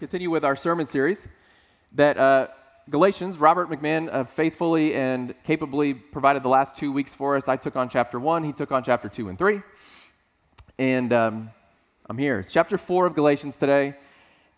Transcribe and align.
Continue 0.00 0.30
with 0.30 0.46
our 0.46 0.56
sermon 0.56 0.86
series 0.86 1.28
that 1.92 2.16
uh, 2.16 2.46
Galatians, 2.88 3.36
Robert 3.36 3.68
McMahon 3.68 4.08
uh, 4.10 4.24
faithfully 4.24 4.94
and 4.94 5.34
capably 5.44 5.92
provided 5.92 6.42
the 6.42 6.48
last 6.48 6.74
two 6.74 6.90
weeks 6.90 7.14
for 7.14 7.36
us. 7.36 7.48
I 7.48 7.56
took 7.56 7.76
on 7.76 7.90
chapter 7.90 8.18
one, 8.18 8.42
he 8.42 8.54
took 8.54 8.72
on 8.72 8.82
chapter 8.82 9.10
two 9.10 9.28
and 9.28 9.38
three. 9.38 9.60
And 10.78 11.12
um, 11.12 11.50
I'm 12.08 12.16
here. 12.16 12.40
It's 12.40 12.50
chapter 12.50 12.78
four 12.78 13.04
of 13.04 13.14
Galatians 13.14 13.56
today. 13.56 13.94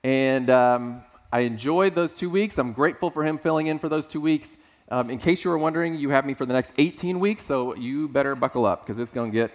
And 0.04 0.48
um, 0.48 1.02
I 1.32 1.40
enjoyed 1.40 1.96
those 1.96 2.14
two 2.14 2.30
weeks. 2.30 2.56
I'm 2.56 2.72
grateful 2.72 3.10
for 3.10 3.24
him 3.24 3.36
filling 3.36 3.66
in 3.66 3.80
for 3.80 3.88
those 3.88 4.06
two 4.06 4.20
weeks. 4.20 4.56
Um, 4.92 5.10
in 5.10 5.18
case 5.18 5.42
you 5.42 5.50
were 5.50 5.58
wondering, 5.58 5.96
you 5.96 6.10
have 6.10 6.24
me 6.24 6.34
for 6.34 6.46
the 6.46 6.52
next 6.52 6.72
18 6.78 7.18
weeks, 7.18 7.44
so 7.44 7.74
you 7.74 8.08
better 8.08 8.36
buckle 8.36 8.64
up 8.64 8.86
because 8.86 9.00
it's 9.00 9.10
going 9.10 9.32
to 9.32 9.36
get 9.36 9.50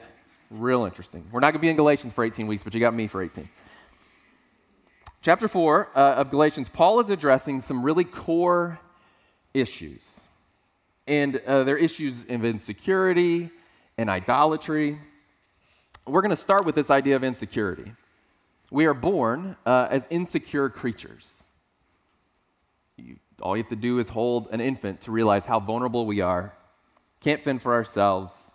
real 0.52 0.84
interesting. 0.84 1.26
We're 1.32 1.40
not 1.40 1.52
going 1.52 1.62
to 1.62 1.66
be 1.66 1.70
in 1.70 1.78
Galatians 1.78 2.12
for 2.12 2.26
18 2.26 2.46
weeks, 2.46 2.62
but 2.62 2.74
you 2.74 2.82
got 2.82 2.94
me 2.94 3.08
for 3.08 3.24
18. 3.24 3.48
Chapter 5.28 5.50
4 5.50 5.90
uh, 5.94 6.00
of 6.00 6.30
Galatians, 6.30 6.70
Paul 6.70 7.02
is 7.02 7.10
addressing 7.10 7.60
some 7.60 7.84
really 7.84 8.06
core 8.06 8.80
issues. 9.54 10.22
And 11.06 11.42
uh, 11.46 11.66
they're 11.66 11.76
issues 11.76 12.26
of 12.30 12.46
insecurity 12.46 13.50
and 13.98 14.10
idolatry. 14.10 14.98
We're 16.06 16.22
going 16.22 16.30
to 16.30 16.38
start 16.38 16.64
with 16.64 16.76
this 16.76 16.90
idea 16.90 17.18
of 17.18 17.26
insecurity. 17.26 17.92
We 18.72 18.86
are 18.86 18.94
born 18.94 19.58
uh, 19.66 19.90
as 19.92 20.08
insecure 20.10 20.70
creatures. 20.70 21.44
You, 22.96 23.18
all 23.42 23.58
you 23.58 23.64
have 23.64 23.70
to 23.72 23.76
do 23.76 24.00
is 24.00 24.08
hold 24.08 24.48
an 24.54 24.62
infant 24.62 25.02
to 25.02 25.12
realize 25.12 25.46
how 25.46 25.60
vulnerable 25.60 26.06
we 26.06 26.22
are, 26.22 26.54
can't 27.20 27.44
fend 27.44 27.62
for 27.62 27.74
ourselves. 27.74 28.54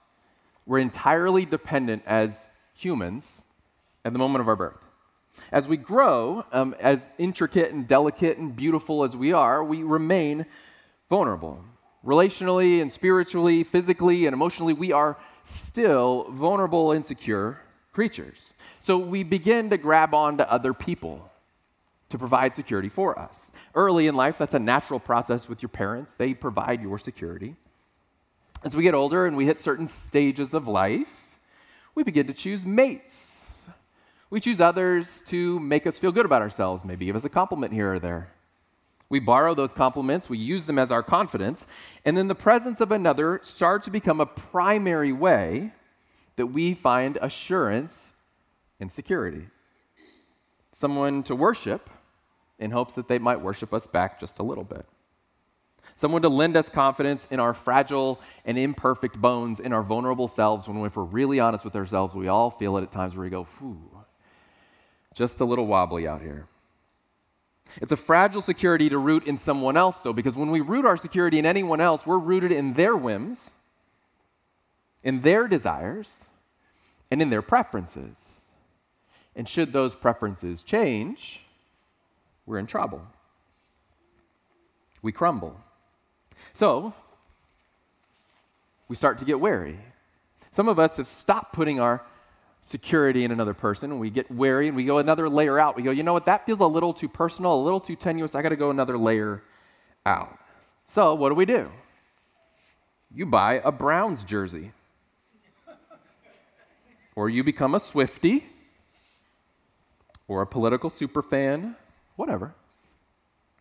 We're 0.64 0.78
entirely 0.78 1.44
dependent 1.44 2.02
as 2.06 2.48
humans 2.72 3.44
at 4.06 4.14
the 4.14 4.18
moment 4.18 4.40
of 4.40 4.48
our 4.48 4.56
birth. 4.56 4.82
As 5.50 5.68
we 5.68 5.76
grow, 5.76 6.44
um, 6.52 6.74
as 6.80 7.10
intricate 7.18 7.72
and 7.72 7.86
delicate 7.86 8.38
and 8.38 8.54
beautiful 8.54 9.04
as 9.04 9.16
we 9.16 9.32
are, 9.32 9.62
we 9.64 9.82
remain 9.82 10.46
vulnerable. 11.08 11.64
Relationally 12.04 12.80
and 12.80 12.90
spiritually, 12.90 13.64
physically 13.64 14.26
and 14.26 14.34
emotionally, 14.34 14.72
we 14.72 14.92
are 14.92 15.18
still 15.44 16.26
vulnerable, 16.30 16.92
insecure 16.92 17.60
creatures. 17.92 18.54
So 18.80 18.98
we 18.98 19.22
begin 19.22 19.70
to 19.70 19.78
grab 19.78 20.14
on 20.14 20.38
to 20.38 20.50
other 20.50 20.72
people 20.74 21.30
to 22.08 22.18
provide 22.18 22.54
security 22.54 22.88
for 22.88 23.18
us. 23.18 23.52
Early 23.74 24.06
in 24.06 24.14
life, 24.14 24.38
that's 24.38 24.54
a 24.54 24.58
natural 24.58 25.00
process 25.00 25.48
with 25.48 25.62
your 25.62 25.70
parents, 25.70 26.14
they 26.14 26.34
provide 26.34 26.82
your 26.82 26.98
security. 26.98 27.56
As 28.64 28.76
we 28.76 28.82
get 28.82 28.94
older 28.94 29.26
and 29.26 29.36
we 29.36 29.46
hit 29.46 29.60
certain 29.60 29.86
stages 29.86 30.54
of 30.54 30.68
life, 30.68 31.38
we 31.94 32.04
begin 32.04 32.26
to 32.26 32.32
choose 32.32 32.64
mates 32.64 33.31
we 34.32 34.40
choose 34.40 34.62
others 34.62 35.22
to 35.26 35.60
make 35.60 35.86
us 35.86 35.98
feel 35.98 36.10
good 36.10 36.24
about 36.24 36.40
ourselves, 36.40 36.86
maybe 36.86 37.04
give 37.04 37.14
us 37.14 37.24
a 37.24 37.28
compliment 37.28 37.70
here 37.70 37.92
or 37.92 37.98
there. 37.98 38.32
We 39.10 39.20
borrow 39.20 39.52
those 39.52 39.74
compliments, 39.74 40.30
we 40.30 40.38
use 40.38 40.64
them 40.64 40.78
as 40.78 40.90
our 40.90 41.02
confidence, 41.02 41.66
and 42.06 42.16
then 42.16 42.28
the 42.28 42.34
presence 42.34 42.80
of 42.80 42.90
another 42.92 43.40
starts 43.42 43.84
to 43.84 43.90
become 43.90 44.22
a 44.22 44.26
primary 44.26 45.12
way 45.12 45.72
that 46.36 46.46
we 46.46 46.72
find 46.72 47.18
assurance 47.20 48.14
and 48.80 48.90
security. 48.90 49.48
Someone 50.70 51.22
to 51.24 51.36
worship 51.36 51.90
in 52.58 52.70
hopes 52.70 52.94
that 52.94 53.08
they 53.08 53.18
might 53.18 53.42
worship 53.42 53.74
us 53.74 53.86
back 53.86 54.18
just 54.18 54.38
a 54.38 54.42
little 54.42 54.64
bit. 54.64 54.86
Someone 55.94 56.22
to 56.22 56.30
lend 56.30 56.56
us 56.56 56.70
confidence 56.70 57.28
in 57.30 57.38
our 57.38 57.52
fragile 57.52 58.18
and 58.46 58.56
imperfect 58.56 59.20
bones, 59.20 59.60
in 59.60 59.74
our 59.74 59.82
vulnerable 59.82 60.26
selves, 60.26 60.66
when 60.66 60.82
if 60.86 60.96
we're 60.96 61.02
really 61.02 61.38
honest 61.38 61.66
with 61.66 61.76
ourselves, 61.76 62.14
we 62.14 62.28
all 62.28 62.50
feel 62.50 62.78
it 62.78 62.82
at 62.82 62.90
times 62.90 63.14
where 63.14 63.24
we 63.24 63.30
go, 63.30 63.44
whew, 63.58 63.91
just 65.14 65.40
a 65.40 65.44
little 65.44 65.66
wobbly 65.66 66.06
out 66.06 66.22
here. 66.22 66.46
It's 67.80 67.92
a 67.92 67.96
fragile 67.96 68.42
security 68.42 68.88
to 68.90 68.98
root 68.98 69.26
in 69.26 69.38
someone 69.38 69.76
else, 69.76 70.00
though, 70.00 70.12
because 70.12 70.36
when 70.36 70.50
we 70.50 70.60
root 70.60 70.84
our 70.84 70.96
security 70.96 71.38
in 71.38 71.46
anyone 71.46 71.80
else, 71.80 72.06
we're 72.06 72.18
rooted 72.18 72.52
in 72.52 72.74
their 72.74 72.96
whims, 72.96 73.54
in 75.02 75.22
their 75.22 75.48
desires, 75.48 76.26
and 77.10 77.22
in 77.22 77.30
their 77.30 77.42
preferences. 77.42 78.42
And 79.34 79.48
should 79.48 79.72
those 79.72 79.94
preferences 79.94 80.62
change, 80.62 81.44
we're 82.44 82.58
in 82.58 82.66
trouble. 82.66 83.02
We 85.00 85.12
crumble. 85.12 85.58
So, 86.52 86.92
we 88.88 88.96
start 88.96 89.18
to 89.18 89.24
get 89.24 89.40
wary. 89.40 89.78
Some 90.50 90.68
of 90.68 90.78
us 90.78 90.98
have 90.98 91.06
stopped 91.06 91.54
putting 91.54 91.80
our 91.80 92.04
security 92.62 93.24
in 93.24 93.32
another 93.32 93.54
person 93.54 93.90
and 93.90 94.00
we 94.00 94.08
get 94.08 94.30
wary 94.30 94.68
and 94.68 94.76
we 94.76 94.84
go 94.84 94.98
another 94.98 95.28
layer 95.28 95.58
out. 95.58 95.76
We 95.76 95.82
go, 95.82 95.90
you 95.90 96.04
know 96.04 96.12
what, 96.12 96.26
that 96.26 96.46
feels 96.46 96.60
a 96.60 96.66
little 96.66 96.94
too 96.94 97.08
personal, 97.08 97.54
a 97.54 97.62
little 97.62 97.80
too 97.80 97.96
tenuous. 97.96 98.34
I 98.34 98.42
got 98.42 98.50
to 98.50 98.56
go 98.56 98.70
another 98.70 98.96
layer 98.96 99.42
out. 100.06 100.38
So, 100.86 101.14
what 101.14 101.28
do 101.28 101.34
we 101.34 101.44
do? 101.44 101.70
You 103.14 103.26
buy 103.26 103.60
a 103.64 103.72
Browns 103.72 104.24
jersey. 104.24 104.72
or 107.14 107.28
you 107.28 107.44
become 107.44 107.74
a 107.74 107.80
Swifty 107.80 108.46
or 110.28 110.40
a 110.40 110.46
political 110.46 110.88
super 110.88 111.22
fan, 111.22 111.76
whatever. 112.16 112.54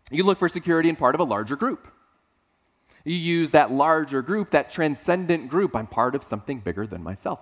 You 0.09 0.23
look 0.23 0.37
for 0.37 0.47
security 0.47 0.89
in 0.89 0.95
part 0.95 1.15
of 1.15 1.21
a 1.21 1.25
larger 1.25 1.55
group. 1.55 1.87
You 3.03 3.15
use 3.15 3.51
that 3.51 3.71
larger 3.71 4.21
group, 4.21 4.51
that 4.51 4.69
transcendent 4.69 5.49
group. 5.49 5.75
I'm 5.75 5.87
part 5.87 6.13
of 6.13 6.23
something 6.23 6.59
bigger 6.59 6.85
than 6.85 7.01
myself 7.01 7.41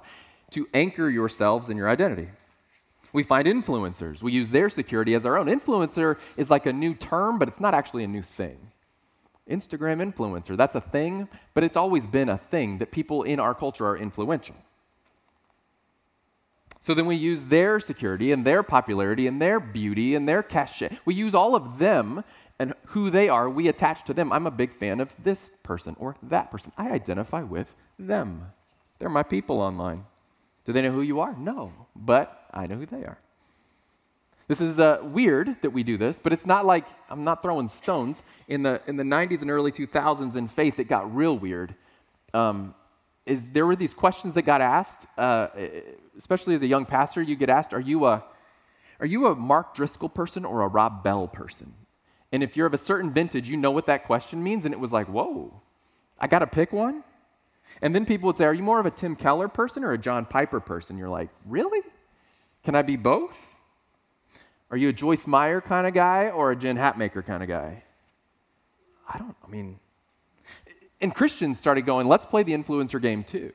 to 0.52 0.68
anchor 0.74 1.10
yourselves 1.10 1.70
in 1.70 1.78
your 1.78 1.90
identity. 1.90 2.30
We 3.12 3.24
find 3.24 3.48
influencers. 3.48 4.22
We 4.22 4.32
use 4.32 4.52
their 4.52 4.70
security 4.70 5.14
as 5.16 5.26
our 5.26 5.38
own. 5.38 5.48
Influencer 5.48 6.18
is 6.38 6.50
like 6.50 6.66
a 6.66 6.74
new 6.74 6.94
term, 6.94 7.40
but 7.40 7.48
it's 7.48 7.60
not 7.60 7.74
actually 7.74 8.04
a 8.04 8.08
new 8.08 8.22
thing. 8.22 8.58
Instagram 9.50 10.14
influencer, 10.14 10.56
that's 10.56 10.76
a 10.76 10.82
thing, 10.82 11.28
but 11.56 11.64
it's 11.64 11.76
always 11.76 12.06
been 12.06 12.30
a 12.30 12.38
thing 12.38 12.78
that 12.78 12.92
people 12.92 13.24
in 13.24 13.40
our 13.40 13.56
culture 13.56 13.88
are 13.88 13.98
influential. 13.98 14.56
So 16.80 16.94
then 16.94 17.08
we 17.08 17.16
use 17.16 17.44
their 17.44 17.80
security 17.80 18.32
and 18.32 18.46
their 18.46 18.64
popularity 18.64 19.28
and 19.28 19.42
their 19.42 19.59
beauty 19.59 20.16
and 20.16 20.30
their 20.30 20.44
cachet. 20.44 20.98
We 21.04 21.14
use 21.16 21.36
all 21.36 21.56
of 21.56 21.80
them 21.80 22.24
and 22.59 22.74
who 22.88 23.09
they 23.09 23.30
are, 23.30 23.50
we 23.50 23.70
attach 23.70 24.04
to 24.04 24.14
them. 24.14 24.32
I'm 24.32 24.46
a 24.46 24.52
big 24.52 24.74
fan 24.74 25.00
of 25.00 25.16
this 25.24 25.50
person 25.64 25.96
or 25.98 26.16
that 26.24 26.52
person. 26.52 26.74
I 26.78 26.92
identify 26.92 27.42
with 27.42 27.74
them. 27.98 28.52
They're 29.00 29.09
my 29.09 29.24
people 29.24 29.62
online. 29.62 30.06
Do 30.69 30.74
they 30.74 30.84
know 30.84 30.91
who 30.91 31.02
you 31.02 31.19
are? 31.19 31.35
No, 31.35 31.74
but 31.96 32.46
I 32.53 32.68
know 32.68 32.75
who 32.75 32.85
they 32.85 33.03
are. 33.03 33.18
This 34.47 34.62
is 34.62 34.80
uh, 34.80 35.00
weird 35.02 35.59
that 35.63 35.72
we 35.72 35.81
do 35.81 35.97
this, 35.97 36.19
but 36.19 36.31
it's 36.31 36.46
not 36.46 36.63
like 36.63 36.85
I'm 37.09 37.24
not 37.24 37.41
throwing 37.41 37.68
stones. 37.68 38.22
In 38.47 38.62
the, 38.62 38.79
in 38.85 38.96
the 38.96 39.03
90s 39.03 39.41
and 39.41 39.50
early 39.50 39.72
2000s 39.72 40.35
in 40.35 40.47
faith, 40.47 40.79
it 40.79 40.84
got 40.84 41.12
real 41.16 41.35
weird. 41.35 41.74
Um, 42.35 42.75
is 43.25 43.47
there 43.47 43.66
were 43.66 43.75
these 43.75 43.96
questions 43.96 44.35
that 44.35 44.44
got 44.44 44.62
asked, 44.62 45.08
uh, 45.18 45.47
especially 46.16 46.53
as 46.53 46.62
a 46.62 46.68
young 46.68 46.85
pastor, 46.85 47.24
you 47.24 47.35
get 47.35 47.50
asked, 47.50 47.74
are 47.74 47.79
you, 47.79 48.06
a, 48.06 48.24
are 49.00 49.08
you 49.08 49.25
a 49.25 49.35
Mark 49.35 49.74
Driscoll 49.74 50.09
person 50.09 50.46
or 50.46 50.62
a 50.62 50.68
Rob 50.68 51.03
Bell 51.03 51.28
person? 51.28 51.74
And 52.31 52.44
if 52.44 52.56
you're 52.56 52.67
of 52.67 52.76
a 52.76 52.78
certain 52.78 53.11
vintage, 53.11 53.49
you 53.49 53.58
know 53.58 53.72
what 53.72 53.88
that 53.88 54.05
question 54.05 54.44
means. 54.44 54.66
And 54.66 54.73
it 54.76 54.79
was 54.79 54.91
like, 54.91 55.08
whoa, 55.08 55.64
I 56.20 56.28
got 56.28 56.40
to 56.40 56.47
pick 56.47 56.72
one? 56.72 57.03
And 57.81 57.96
then 57.96 58.05
people 58.05 58.28
would 58.28 58.37
say, 58.37 58.46
Are 58.46 58.53
you 58.53 58.64
more 58.64 58.79
of 58.79 58.85
a 58.85 58.91
Tim 58.91 59.16
Keller 59.16 59.47
person 59.47 59.84
or 59.84 59.91
a 59.91 59.97
John 59.97 60.26
Piper 60.26 60.59
person? 60.59 60.97
You're 60.97 61.09
like, 61.09 61.29
Really? 61.46 61.81
Can 62.64 62.76
I 62.76 62.81
be 62.81 62.97
both? 62.97 63.37
Are 64.72 64.78
you 64.78 64.90
a 64.90 64.93
Joyce 64.93 65.26
Meyer 65.26 65.61
kind 65.61 65.87
of 65.87 65.93
guy 65.93 66.29
or 66.29 66.52
a 66.52 66.55
Jen 66.55 66.78
Hatmaker 66.78 67.26
kind 67.26 67.41
of 67.41 67.49
guy? 67.49 67.84
I 69.11 69.17
don't, 69.17 69.35
I 69.43 69.49
mean, 69.49 69.79
and 71.02 71.16
Christians 71.16 71.58
started 71.58 71.85
going, 71.85 72.08
let's 72.08 72.26
play 72.26 72.43
the 72.43 72.53
influencer 72.53 73.02
game 73.02 73.23
too. 73.23 73.52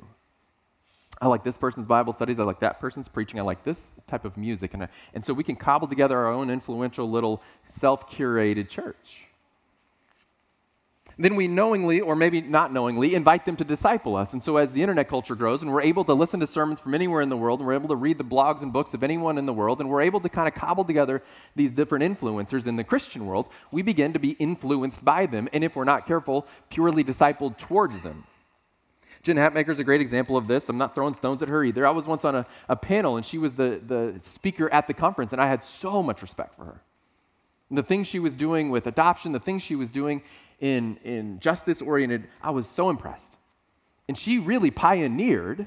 I 1.21 1.29
like 1.29 1.45
this 1.45 1.57
person's 1.57 1.87
Bible 1.87 2.13
studies. 2.13 2.41
I 2.41 2.45
like 2.45 2.61
that 2.61 2.81
person's 2.81 3.09
preaching. 3.09 3.39
I 3.39 3.43
like 3.43 3.63
this 3.63 3.93
type 4.07 4.25
of 4.25 4.37
music. 4.37 4.75
And, 4.75 4.85
I, 4.85 4.89
and 5.15 5.25
so 5.25 5.33
we 5.33 5.45
can 5.45 5.55
cobble 5.55 5.87
together 5.87 6.19
our 6.19 6.33
own 6.33 6.51
influential 6.51 7.09
little 7.09 7.43
self 7.67 8.11
curated 8.11 8.69
church. 8.69 9.29
Then 11.19 11.37
we 11.37 11.47
knowingly, 11.47 12.01
or 12.01 12.17
maybe 12.17 12.41
not 12.41 12.73
knowingly, 12.73 13.15
invite 13.15 13.45
them 13.45 13.57
to 13.57 13.65
disciple 13.65 14.17
us. 14.17 14.33
And 14.33 14.43
so, 14.43 14.57
as 14.57 14.73
the 14.73 14.83
internet 14.83 15.09
culture 15.09 15.35
grows, 15.35 15.63
and 15.63 15.73
we're 15.73 15.83
able 15.83 16.05
to 16.05 16.15
listen 16.15 16.41
to 16.41 16.47
sermons 16.47 16.81
from 16.81 16.95
anywhere 16.95 17.21
in 17.21 17.29
the 17.29 17.37
world, 17.37 17.61
and 17.61 17.67
we're 17.67 17.75
able 17.75 17.89
to 17.89 17.97
read 17.97 18.19
the 18.19 18.25
blogs 18.25 18.63
and 18.63 18.73
books 18.73 18.95
of 18.95 19.03
anyone 19.03 19.39
in 19.39 19.47
the 19.47 19.53
world, 19.53 19.81
and 19.81 19.89
we're 19.89 20.03
able 20.03 20.21
to 20.21 20.29
kind 20.29 20.49
of 20.49 20.55
cobble 20.55 20.85
together 20.85 21.23
these 21.55 21.73
different 21.73 22.05
influencers 22.05 22.67
in 22.67 22.77
the 22.77 22.85
Christian 22.85 23.27
world, 23.27 23.49
we 23.71 23.83
begin 23.83 24.13
to 24.13 24.19
be 24.19 24.31
influenced 24.33 25.05
by 25.05 25.27
them, 25.27 25.49
and 25.53 25.63
if 25.63 25.77
we're 25.77 25.85
not 25.85 26.07
careful, 26.07 26.47
purely 26.71 27.05
discipled 27.05 27.57
towards 27.59 28.01
them. 28.01 28.25
Jen 29.23 29.37
Hatmaker 29.37 29.71
is 29.71 29.79
a 29.79 29.85
great 29.85 30.03
example 30.03 30.37
of 30.37 30.47
this. 30.47 30.69
I'm 30.69 30.77
not 30.77 30.95
throwing 30.95 31.15
stones 31.15 31.43
at 31.43 31.49
her 31.49 31.65
either. 31.65 31.87
I 31.87 31.91
was 31.91 32.07
once 32.07 32.27
on 32.27 32.35
a, 32.35 32.47
a 32.69 32.77
panel, 32.77 33.17
and 33.17 33.25
she 33.25 33.39
was 33.39 33.55
the, 33.55 33.81
the 33.85 34.19
speaker 34.21 34.71
at 34.71 34.87
the 34.87 34.93
conference, 34.93 35.33
and 35.33 35.41
I 35.41 35.49
had 35.49 35.63
so 35.63 36.03
much 36.03 36.21
respect 36.21 36.55
for 36.55 36.65
her. 36.67 36.83
The 37.71 37.83
things 37.83 38.07
she 38.07 38.19
was 38.19 38.37
doing 38.37 38.71
with 38.71 38.87
adoption, 38.87 39.33
the 39.33 39.41
things 39.41 39.63
she 39.63 39.77
was 39.77 39.91
doing 39.91 40.23
in, 40.61 40.99
in 41.05 41.41
justice 41.41 41.83
oriented, 41.83 42.29
I 42.43 42.51
was 42.51 42.67
so 42.67 42.91
impressed. 42.91 43.39
And 44.09 44.17
she 44.17 44.39
really 44.39 44.71
pioneered 44.71 45.67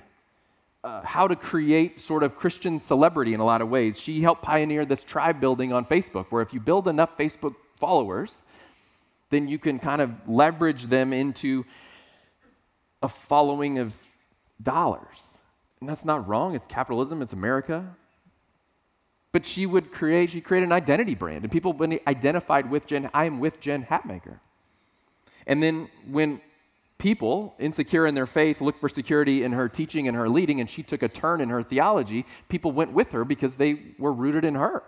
uh, 0.84 1.02
how 1.02 1.28
to 1.28 1.36
create 1.36 2.00
sort 2.00 2.24
of 2.24 2.36
Christian 2.36 2.80
celebrity 2.80 3.34
in 3.34 3.40
a 3.40 3.46
lot 3.46 3.62
of 3.62 3.70
ways. 3.70 4.00
She 4.00 4.22
helped 4.22 4.42
pioneer 4.42 4.86
this 4.86 5.04
tribe 5.04 5.40
building 5.42 5.74
on 5.74 5.86
Facebook, 5.86 6.28
where 6.30 6.42
if 6.42 6.54
you 6.54 6.60
build 6.60 6.88
enough 6.88 7.18
Facebook 7.18 7.56
followers, 7.78 8.44
then 9.30 9.48
you 9.48 9.60
can 9.60 9.80
kind 9.80 10.02
of 10.02 10.12
leverage 10.30 10.84
them 10.84 11.14
into 11.14 11.66
a 13.02 13.10
following 13.10 13.80
of 13.80 13.96
dollars. 14.62 15.42
And 15.80 15.90
that's 15.90 16.06
not 16.06 16.28
wrong. 16.28 16.56
It's 16.56 16.66
capitalism, 16.66 17.22
it's 17.22 17.34
America. 17.34 17.96
But 19.32 19.46
she 19.46 19.66
would 19.66 19.92
create, 19.92 20.30
she 20.30 20.42
created 20.42 20.68
an 20.68 20.72
identity 20.72 21.14
brand, 21.14 21.44
and 21.44 21.52
people 21.52 21.78
identified 22.08 22.70
with 22.72 22.88
Jen, 22.88 23.10
I 23.14 23.26
am 23.26 23.40
with 23.40 23.60
Jen 23.60 23.84
Hatmaker. 23.84 24.40
And 25.48 25.64
then 25.64 25.90
when 26.12 26.42
people, 26.98 27.56
insecure 27.58 28.06
in 28.06 28.14
their 28.14 28.28
faith, 28.28 28.62
looked 28.62 28.80
for 28.80 28.90
security 28.90 29.44
in 29.44 29.54
her 29.54 29.70
teaching 29.70 30.08
and 30.08 30.16
her 30.16 30.30
leading, 30.30 30.60
and 30.60 30.70
she 30.70 30.84
took 30.84 31.02
a 31.02 31.08
turn 31.08 31.42
in 31.42 31.50
her 31.50 31.64
theology, 31.64 32.26
people 32.50 32.72
went 32.72 32.92
with 32.92 33.12
her 33.12 33.26
because 33.26 33.56
they 33.56 33.82
were 33.98 34.14
rooted 34.14 34.44
in 34.44 34.56
her. 34.56 34.84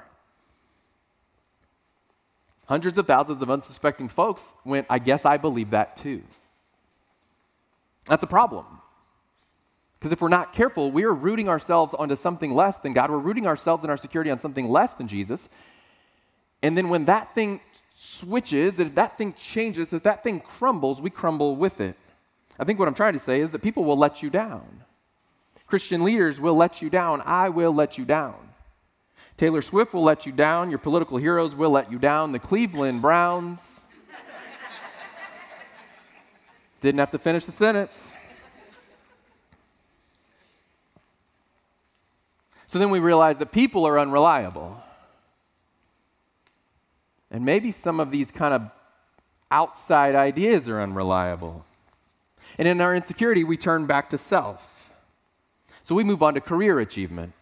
Hundreds 2.65 2.99
of 2.99 3.07
thousands 3.07 3.41
of 3.41 3.49
unsuspecting 3.49 4.09
folks 4.09 4.55
went, 4.63 4.85
I 4.89 4.99
guess 4.99 5.25
I 5.25 5.37
believe 5.37 5.71
that 5.71 5.97
too. 5.97 6.21
That's 8.05 8.23
a 8.23 8.27
problem. 8.27 8.65
Because 9.97 10.11
if 10.11 10.21
we're 10.21 10.29
not 10.29 10.53
careful, 10.53 10.91
we 10.91 11.03
are 11.03 11.13
rooting 11.13 11.49
ourselves 11.49 11.93
onto 11.93 12.15
something 12.15 12.53
less 12.53 12.77
than 12.77 12.93
God. 12.93 13.11
We're 13.11 13.17
rooting 13.17 13.47
ourselves 13.47 13.83
and 13.83 13.91
our 13.91 13.97
security 13.97 14.29
on 14.31 14.39
something 14.39 14.69
less 14.69 14.93
than 14.93 15.07
Jesus. 15.07 15.49
And 16.61 16.77
then 16.77 16.89
when 16.89 17.05
that 17.05 17.33
thing 17.33 17.61
switches, 17.93 18.79
if 18.79 18.95
that 18.95 19.17
thing 19.17 19.33
changes, 19.33 19.93
if 19.93 20.03
that 20.03 20.23
thing 20.23 20.39
crumbles, 20.39 21.01
we 21.01 21.09
crumble 21.09 21.55
with 21.55 21.81
it. 21.81 21.95
I 22.59 22.65
think 22.65 22.79
what 22.79 22.87
I'm 22.87 22.93
trying 22.93 23.13
to 23.13 23.19
say 23.19 23.39
is 23.39 23.51
that 23.51 23.61
people 23.61 23.85
will 23.85 23.97
let 23.97 24.21
you 24.21 24.29
down. 24.29 24.83
Christian 25.67 26.03
leaders 26.03 26.41
will 26.41 26.55
let 26.55 26.81
you 26.81 26.89
down. 26.89 27.21
I 27.25 27.49
will 27.49 27.73
let 27.73 27.97
you 27.97 28.03
down. 28.03 28.35
Taylor 29.37 29.61
Swift 29.61 29.93
will 29.93 30.03
let 30.03 30.25
you 30.25 30.33
down. 30.33 30.69
Your 30.69 30.79
political 30.79 31.17
heroes 31.17 31.55
will 31.55 31.69
let 31.69 31.91
you 31.91 31.99
down. 31.99 32.33
The 32.33 32.39
Cleveland 32.39 33.01
Browns. 33.01 33.85
Didn't 36.81 36.99
have 36.99 37.11
to 37.11 37.19
finish 37.19 37.45
the 37.45 37.51
sentence. 37.51 38.13
So 42.67 42.79
then 42.79 42.89
we 42.89 42.99
realize 42.99 43.37
that 43.37 43.51
people 43.51 43.85
are 43.87 43.99
unreliable. 43.99 44.81
And 47.31 47.45
maybe 47.45 47.71
some 47.71 47.99
of 47.99 48.11
these 48.11 48.31
kind 48.31 48.53
of 48.53 48.71
outside 49.51 50.15
ideas 50.15 50.67
are 50.67 50.81
unreliable. 50.81 51.65
And 52.57 52.67
in 52.67 52.81
our 52.81 52.95
insecurity, 52.95 53.43
we 53.43 53.57
turn 53.57 53.85
back 53.85 54.09
to 54.09 54.17
self. 54.17 54.91
So 55.83 55.95
we 55.95 56.03
move 56.03 56.23
on 56.23 56.33
to 56.33 56.41
career 56.41 56.79
achievement. 56.79 57.33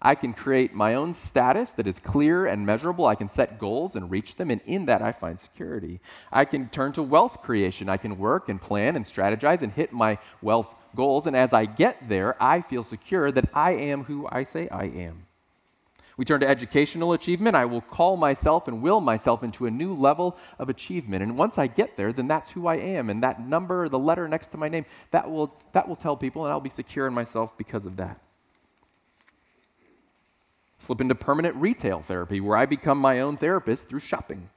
I 0.00 0.14
can 0.14 0.34
create 0.34 0.74
my 0.74 0.94
own 0.94 1.14
status 1.14 1.72
that 1.72 1.86
is 1.86 2.00
clear 2.00 2.46
and 2.46 2.66
measurable. 2.66 3.06
I 3.06 3.14
can 3.14 3.28
set 3.28 3.58
goals 3.58 3.96
and 3.96 4.10
reach 4.10 4.36
them, 4.36 4.50
and 4.50 4.60
in 4.66 4.86
that 4.86 5.02
I 5.02 5.10
find 5.10 5.40
security. 5.40 6.00
I 6.30 6.44
can 6.44 6.68
turn 6.68 6.92
to 6.92 7.02
wealth 7.02 7.42
creation. 7.42 7.88
I 7.88 7.96
can 7.96 8.18
work 8.18 8.48
and 8.48 8.60
plan 8.60 8.94
and 8.94 9.04
strategize 9.04 9.62
and 9.62 9.72
hit 9.72 9.92
my 9.92 10.18
wealth 10.42 10.72
goals. 10.94 11.26
And 11.26 11.34
as 11.34 11.52
I 11.52 11.64
get 11.64 12.08
there, 12.08 12.40
I 12.42 12.60
feel 12.60 12.84
secure 12.84 13.32
that 13.32 13.48
I 13.54 13.72
am 13.72 14.04
who 14.04 14.28
I 14.30 14.44
say 14.44 14.68
I 14.68 14.84
am. 14.84 15.25
We 16.16 16.24
turn 16.24 16.40
to 16.40 16.48
educational 16.48 17.12
achievement. 17.12 17.56
I 17.56 17.66
will 17.66 17.82
call 17.82 18.16
myself 18.16 18.68
and 18.68 18.80
will 18.80 19.02
myself 19.02 19.42
into 19.42 19.66
a 19.66 19.70
new 19.70 19.92
level 19.92 20.38
of 20.58 20.70
achievement. 20.70 21.22
And 21.22 21.36
once 21.36 21.58
I 21.58 21.66
get 21.66 21.96
there, 21.96 22.10
then 22.12 22.26
that's 22.26 22.50
who 22.50 22.66
I 22.66 22.76
am. 22.76 23.10
And 23.10 23.22
that 23.22 23.46
number, 23.46 23.84
or 23.84 23.88
the 23.90 23.98
letter 23.98 24.26
next 24.26 24.48
to 24.48 24.56
my 24.56 24.68
name, 24.68 24.86
that 25.10 25.30
will, 25.30 25.54
that 25.72 25.86
will 25.86 25.96
tell 25.96 26.16
people, 26.16 26.44
and 26.44 26.52
I'll 26.52 26.60
be 26.60 26.70
secure 26.70 27.06
in 27.06 27.12
myself 27.12 27.56
because 27.58 27.84
of 27.84 27.96
that. 27.98 28.18
Slip 30.78 31.00
into 31.00 31.14
permanent 31.14 31.56
retail 31.56 32.00
therapy, 32.00 32.40
where 32.40 32.56
I 32.56 32.64
become 32.64 32.98
my 32.98 33.20
own 33.20 33.36
therapist 33.36 33.88
through 33.88 34.00
shopping. 34.00 34.48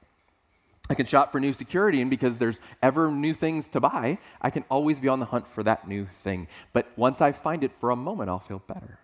I 0.88 0.94
can 0.94 1.06
shop 1.06 1.30
for 1.30 1.40
new 1.40 1.52
security, 1.52 2.00
and 2.00 2.10
because 2.10 2.38
there's 2.38 2.60
ever 2.82 3.10
new 3.10 3.32
things 3.32 3.68
to 3.68 3.80
buy, 3.80 4.18
I 4.40 4.50
can 4.50 4.64
always 4.70 4.98
be 4.98 5.08
on 5.08 5.20
the 5.20 5.26
hunt 5.26 5.46
for 5.46 5.62
that 5.62 5.86
new 5.86 6.06
thing. 6.06 6.48
But 6.72 6.88
once 6.96 7.20
I 7.20 7.32
find 7.32 7.62
it 7.62 7.72
for 7.72 7.90
a 7.90 7.96
moment, 7.96 8.28
I'll 8.28 8.38
feel 8.38 8.62
better. 8.66 8.98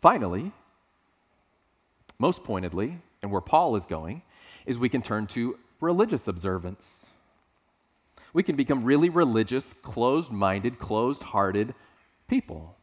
Finally, 0.00 0.52
most 2.22 2.44
pointedly, 2.44 2.98
and 3.20 3.32
where 3.32 3.40
Paul 3.40 3.74
is 3.74 3.84
going, 3.84 4.22
is 4.64 4.78
we 4.78 4.88
can 4.88 5.02
turn 5.02 5.26
to 5.26 5.58
religious 5.80 6.28
observance. 6.28 7.06
We 8.32 8.44
can 8.44 8.54
become 8.54 8.84
really 8.84 9.08
religious, 9.08 9.74
closed 9.82 10.30
minded, 10.30 10.78
closed 10.78 11.24
hearted 11.24 11.74
people. 12.28 12.76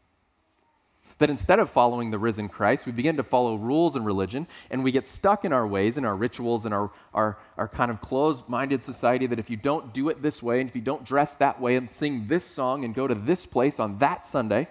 That 1.19 1.29
instead 1.29 1.59
of 1.59 1.69
following 1.69 2.11
the 2.11 2.19
risen 2.19 2.49
Christ, 2.49 2.85
we 2.85 2.91
begin 2.91 3.15
to 3.15 3.23
follow 3.23 3.55
rules 3.55 3.95
and 3.95 4.05
religion, 4.05 4.45
and 4.69 4.83
we 4.83 4.91
get 4.91 5.07
stuck 5.07 5.45
in 5.45 5.53
our 5.53 5.65
ways 5.65 5.95
and 5.95 6.05
our 6.05 6.17
rituals 6.17 6.65
and 6.65 6.73
our, 6.73 6.91
our, 7.13 7.37
our 7.55 7.69
kind 7.69 7.91
of 7.91 8.01
closed 8.01 8.49
minded 8.49 8.83
society 8.83 9.25
that 9.27 9.39
if 9.39 9.49
you 9.49 9.55
don't 9.55 9.93
do 9.93 10.09
it 10.09 10.21
this 10.21 10.43
way, 10.43 10.59
and 10.59 10.69
if 10.69 10.75
you 10.75 10.81
don't 10.81 11.05
dress 11.05 11.35
that 11.35 11.61
way, 11.61 11.77
and 11.77 11.93
sing 11.93 12.25
this 12.27 12.43
song, 12.43 12.83
and 12.83 12.93
go 12.93 13.07
to 13.07 13.15
this 13.15 13.45
place 13.45 13.79
on 13.79 13.99
that 13.99 14.25
Sunday, 14.25 14.67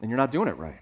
then 0.00 0.08
you're 0.08 0.16
not 0.24 0.30
doing 0.30 0.48
it 0.48 0.56
right. 0.56 0.80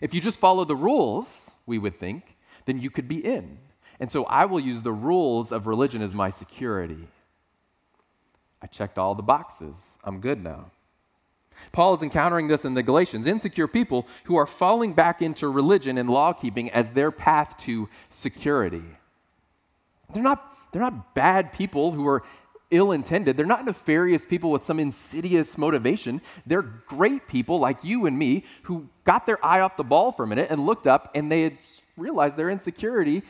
If 0.00 0.14
you 0.14 0.20
just 0.20 0.38
follow 0.38 0.64
the 0.64 0.76
rules, 0.76 1.56
we 1.68 1.78
would 1.78 1.94
think, 1.94 2.36
then 2.64 2.80
you 2.80 2.90
could 2.90 3.06
be 3.06 3.24
in. 3.24 3.58
And 4.00 4.10
so 4.10 4.24
I 4.24 4.46
will 4.46 4.60
use 4.60 4.82
the 4.82 4.92
rules 4.92 5.52
of 5.52 5.66
religion 5.66 6.02
as 6.02 6.14
my 6.14 6.30
security. 6.30 7.08
I 8.60 8.66
checked 8.66 8.98
all 8.98 9.14
the 9.14 9.22
boxes. 9.22 9.98
I'm 10.02 10.20
good 10.20 10.42
now. 10.42 10.70
Paul 11.72 11.94
is 11.94 12.02
encountering 12.02 12.48
this 12.48 12.64
in 12.64 12.74
the 12.74 12.82
Galatians 12.82 13.26
insecure 13.26 13.66
people 13.66 14.06
who 14.24 14.36
are 14.36 14.46
falling 14.46 14.92
back 14.92 15.22
into 15.22 15.48
religion 15.48 15.98
and 15.98 16.08
law 16.08 16.32
keeping 16.32 16.70
as 16.70 16.90
their 16.90 17.10
path 17.10 17.56
to 17.58 17.88
security. 18.08 18.84
They're 20.12 20.22
not, 20.22 20.56
they're 20.72 20.82
not 20.82 21.14
bad 21.14 21.52
people 21.52 21.92
who 21.92 22.06
are 22.06 22.22
ill 22.70 22.92
intended. 22.92 23.36
They're 23.36 23.46
not 23.46 23.64
nefarious 23.64 24.24
people 24.24 24.50
with 24.50 24.64
some 24.64 24.78
insidious 24.78 25.56
motivation. 25.56 26.20
They're 26.46 26.62
great 26.62 27.26
people 27.26 27.58
like 27.58 27.84
you 27.84 28.06
and 28.06 28.18
me 28.18 28.44
who 28.64 28.88
got 29.04 29.26
their 29.26 29.44
eye 29.44 29.60
off 29.60 29.76
the 29.76 29.84
ball 29.84 30.12
for 30.12 30.24
a 30.24 30.26
minute 30.26 30.48
and 30.50 30.66
looked 30.66 30.86
up 30.86 31.10
and 31.14 31.30
they 31.30 31.42
had 31.42 31.58
realized 31.96 32.36
their 32.36 32.50
insecurity 32.50 33.22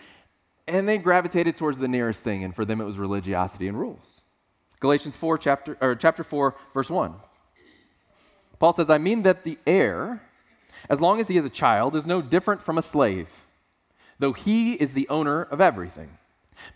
and 0.67 0.89
they 0.89 0.99
gravitated 0.99 1.57
towards 1.57 1.79
the 1.79 1.89
nearest 1.89 2.23
thing. 2.23 2.45
And 2.45 2.55
for 2.55 2.65
them, 2.65 2.81
it 2.81 2.85
was 2.85 2.99
religiosity 2.99 3.69
and 3.69 3.79
rules. 3.79 4.23
Galatians 4.81 5.17
4, 5.17 5.39
chapter, 5.39 5.77
or 5.81 5.95
chapter 5.95 6.23
4, 6.23 6.55
verse 6.75 6.91
1. 6.91 7.15
Paul 8.59 8.73
says, 8.73 8.91
I 8.91 8.99
mean 8.99 9.23
that 9.23 9.45
the 9.45 9.59
heir, 9.67 10.23
as 10.89 11.01
long 11.01 11.21
as 11.21 11.29
he 11.29 11.37
is 11.37 11.45
a 11.45 11.51
child, 11.51 11.97
is 11.97 12.07
no 12.07 12.21
different 12.21 12.63
from 12.63 12.77
a 12.77 12.83
slave, 12.83 13.45
though 14.19 14.33
he 14.33 14.75
is 14.75 14.93
the 14.93 15.09
owner 15.09 15.43
of 15.43 15.61
everything. 15.61 16.19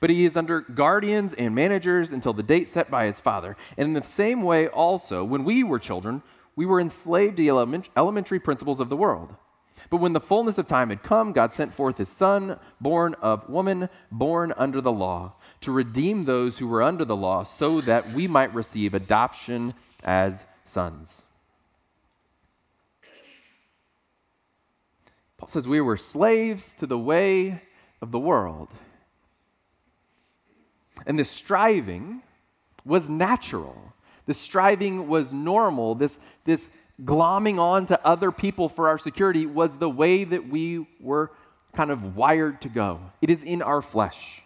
But 0.01 0.11
he 0.11 0.25
is 0.25 0.37
under 0.37 0.61
guardians 0.61 1.35
and 1.35 1.55
managers 1.55 2.13
until 2.13 2.33
the 2.33 2.43
date 2.43 2.71
set 2.71 2.91
by 2.91 3.07
his 3.07 3.21
father. 3.21 3.57
And 3.77 3.89
in 3.89 3.95
the 3.95 4.03
same 4.03 4.43
way, 4.43 4.69
also, 4.69 5.25
when 5.25 5.45
we 5.45 5.65
were 5.65 5.79
children, 5.79 6.23
we 6.57 6.67
were 6.67 6.81
enslaved 6.81 7.37
to 7.37 7.43
the 7.43 7.89
elementary 7.97 8.41
principles 8.41 8.81
of 8.81 8.89
the 8.89 8.97
world. 8.97 9.35
But 9.91 9.99
when 9.99 10.13
the 10.13 10.21
fullness 10.21 10.59
of 10.59 10.67
time 10.67 10.91
had 10.91 11.03
come, 11.03 11.33
God 11.33 11.53
sent 11.53 11.75
forth 11.75 11.99
his 11.99 12.09
son, 12.09 12.59
born 12.81 13.15
of 13.21 13.49
woman, 13.49 13.89
born 14.11 14.53
under 14.57 14.81
the 14.81 14.93
law, 14.93 15.35
to 15.61 15.73
redeem 15.73 16.25
those 16.25 16.59
who 16.59 16.67
were 16.67 16.83
under 16.83 17.05
the 17.05 17.17
law, 17.17 17.43
so 17.43 17.81
that 17.83 18.13
we 18.13 18.27
might 18.27 18.55
receive 18.55 18.95
adoption 18.95 19.75
as 20.05 20.45
sons. 20.65 21.25
Paul 25.37 25.49
says 25.49 25.67
we 25.67 25.81
were 25.81 25.97
slaves 25.97 26.73
to 26.75 26.87
the 26.87 26.99
way 26.99 27.63
of 28.01 28.13
the 28.13 28.21
world. 28.21 28.69
And 31.07 31.19
this 31.19 31.31
striving 31.31 32.23
was 32.85 33.09
natural. 33.09 33.93
The 34.27 34.35
striving 34.35 35.09
was 35.09 35.33
normal. 35.33 35.95
This, 35.95 36.21
this 36.45 36.71
glomming 37.03 37.59
on 37.59 37.87
to 37.87 38.07
other 38.07 38.31
people 38.31 38.69
for 38.69 38.89
our 38.89 38.99
security 38.99 39.47
was 39.47 39.79
the 39.79 39.91
way 39.91 40.25
that 40.25 40.49
we 40.49 40.87
were 41.01 41.33
kind 41.73 41.91
of 41.91 42.17
wired 42.17 42.61
to 42.63 42.69
go. 42.69 43.01
It 43.21 43.31
is 43.31 43.43
in 43.43 43.63
our 43.63 43.83
flesh. 43.83 44.45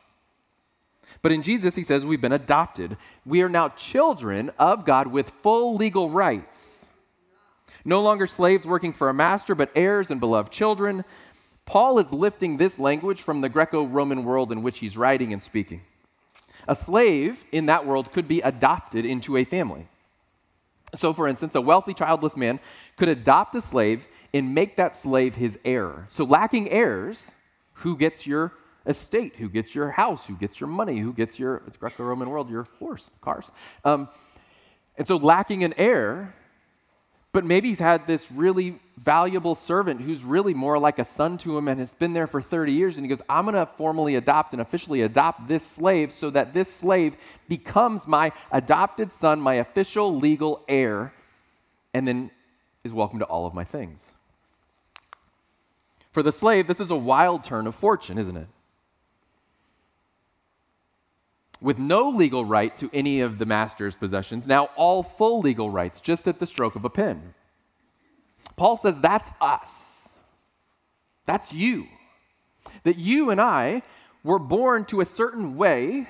But 1.22 1.32
in 1.32 1.42
Jesus, 1.42 1.74
he 1.74 1.82
says 1.82 2.04
we've 2.04 2.20
been 2.20 2.32
adopted. 2.32 2.96
We 3.24 3.42
are 3.42 3.48
now 3.48 3.70
children 3.70 4.50
of 4.58 4.84
God 4.84 5.08
with 5.08 5.30
full 5.42 5.76
legal 5.76 6.10
rights. 6.10 6.88
No 7.84 8.02
longer 8.02 8.26
slaves 8.26 8.66
working 8.66 8.92
for 8.92 9.08
a 9.08 9.14
master, 9.14 9.54
but 9.54 9.70
heirs 9.74 10.10
and 10.10 10.20
beloved 10.20 10.52
children. 10.52 11.04
Paul 11.64 11.98
is 11.98 12.12
lifting 12.12 12.56
this 12.56 12.78
language 12.78 13.22
from 13.22 13.40
the 13.40 13.48
Greco 13.48 13.86
Roman 13.86 14.24
world 14.24 14.52
in 14.52 14.62
which 14.62 14.78
he's 14.78 14.96
writing 14.96 15.32
and 15.32 15.42
speaking. 15.42 15.82
A 16.68 16.74
slave 16.74 17.44
in 17.52 17.66
that 17.66 17.86
world 17.86 18.12
could 18.12 18.26
be 18.26 18.40
adopted 18.40 19.04
into 19.06 19.36
a 19.36 19.44
family. 19.44 19.88
So, 20.94 21.12
for 21.12 21.28
instance, 21.28 21.54
a 21.54 21.60
wealthy 21.60 21.94
childless 21.94 22.36
man 22.36 22.60
could 22.96 23.08
adopt 23.08 23.54
a 23.54 23.60
slave 23.60 24.06
and 24.32 24.54
make 24.54 24.76
that 24.76 24.96
slave 24.96 25.34
his 25.34 25.58
heir. 25.64 26.06
So, 26.08 26.24
lacking 26.24 26.70
heirs, 26.70 27.32
who 27.74 27.96
gets 27.96 28.26
your 28.26 28.52
estate? 28.86 29.36
Who 29.36 29.48
gets 29.48 29.74
your 29.74 29.90
house? 29.90 30.26
Who 30.26 30.36
gets 30.36 30.60
your 30.60 30.68
money? 30.68 30.98
Who 30.98 31.12
gets 31.12 31.38
your, 31.38 31.62
it's 31.66 31.76
Greco 31.76 32.04
Roman 32.04 32.30
world, 32.30 32.50
your 32.50 32.66
horse, 32.78 33.10
cars? 33.20 33.50
Um, 33.84 34.08
and 34.96 35.06
so, 35.06 35.16
lacking 35.16 35.64
an 35.64 35.74
heir, 35.76 36.34
but 37.36 37.44
maybe 37.44 37.68
he's 37.68 37.78
had 37.78 38.06
this 38.06 38.32
really 38.32 38.78
valuable 38.96 39.54
servant 39.54 40.00
who's 40.00 40.24
really 40.24 40.54
more 40.54 40.78
like 40.78 40.98
a 40.98 41.04
son 41.04 41.36
to 41.36 41.58
him 41.58 41.68
and 41.68 41.78
has 41.78 41.92
been 41.92 42.14
there 42.14 42.26
for 42.26 42.40
30 42.40 42.72
years. 42.72 42.96
And 42.96 43.04
he 43.04 43.10
goes, 43.10 43.20
I'm 43.28 43.44
going 43.44 43.56
to 43.56 43.66
formally 43.66 44.14
adopt 44.14 44.54
and 44.54 44.62
officially 44.62 45.02
adopt 45.02 45.46
this 45.46 45.62
slave 45.62 46.12
so 46.12 46.30
that 46.30 46.54
this 46.54 46.72
slave 46.72 47.14
becomes 47.46 48.08
my 48.08 48.32
adopted 48.50 49.12
son, 49.12 49.38
my 49.38 49.56
official 49.56 50.16
legal 50.16 50.64
heir, 50.66 51.12
and 51.92 52.08
then 52.08 52.30
is 52.84 52.94
welcome 52.94 53.18
to 53.18 53.26
all 53.26 53.44
of 53.44 53.52
my 53.52 53.64
things. 53.64 54.14
For 56.12 56.22
the 56.22 56.32
slave, 56.32 56.66
this 56.66 56.80
is 56.80 56.90
a 56.90 56.96
wild 56.96 57.44
turn 57.44 57.66
of 57.66 57.74
fortune, 57.74 58.16
isn't 58.16 58.38
it? 58.38 58.48
With 61.66 61.80
no 61.80 62.10
legal 62.10 62.44
right 62.44 62.76
to 62.76 62.88
any 62.92 63.22
of 63.22 63.38
the 63.38 63.44
master's 63.44 63.96
possessions, 63.96 64.46
now 64.46 64.66
all 64.76 65.02
full 65.02 65.40
legal 65.40 65.68
rights, 65.68 66.00
just 66.00 66.28
at 66.28 66.38
the 66.38 66.46
stroke 66.46 66.76
of 66.76 66.84
a 66.84 66.88
pen. 66.88 67.34
Paul 68.54 68.78
says 68.78 69.00
that's 69.00 69.32
us. 69.40 70.10
That's 71.24 71.52
you. 71.52 71.88
That 72.84 72.98
you 72.98 73.30
and 73.30 73.40
I 73.40 73.82
were 74.22 74.38
born 74.38 74.84
to 74.84 75.00
a 75.00 75.04
certain 75.04 75.56
way, 75.56 76.06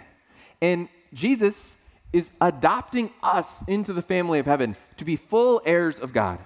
and 0.61 0.91
Jesus 1.15 1.79
is 2.13 2.33
adopting 2.39 3.11
us 3.23 3.65
into 3.67 3.95
the 3.95 4.03
family 4.03 4.39
of 4.39 4.45
heaven 4.45 4.77
to 4.99 5.07
be 5.07 5.17
full 5.17 5.63
heirs 5.65 5.99
of 5.99 6.13
God. 6.13 6.39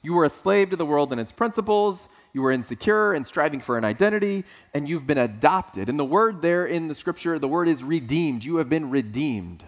You 0.00 0.14
were 0.14 0.24
a 0.24 0.30
slave 0.30 0.70
to 0.70 0.76
the 0.76 0.86
world 0.86 1.10
and 1.10 1.20
its 1.20 1.32
principles 1.32 2.08
you 2.32 2.42
were 2.42 2.52
insecure 2.52 3.12
and 3.12 3.26
striving 3.26 3.60
for 3.60 3.76
an 3.76 3.84
identity, 3.84 4.44
and 4.72 4.88
you've 4.88 5.06
been 5.06 5.18
adopted. 5.18 5.88
And 5.88 5.98
the 5.98 6.04
word 6.04 6.42
there 6.42 6.66
in 6.66 6.88
the 6.88 6.94
scripture, 6.94 7.38
the 7.38 7.48
word 7.48 7.68
is 7.68 7.82
redeemed. 7.82 8.44
You 8.44 8.56
have 8.56 8.68
been 8.68 8.90
redeemed, 8.90 9.64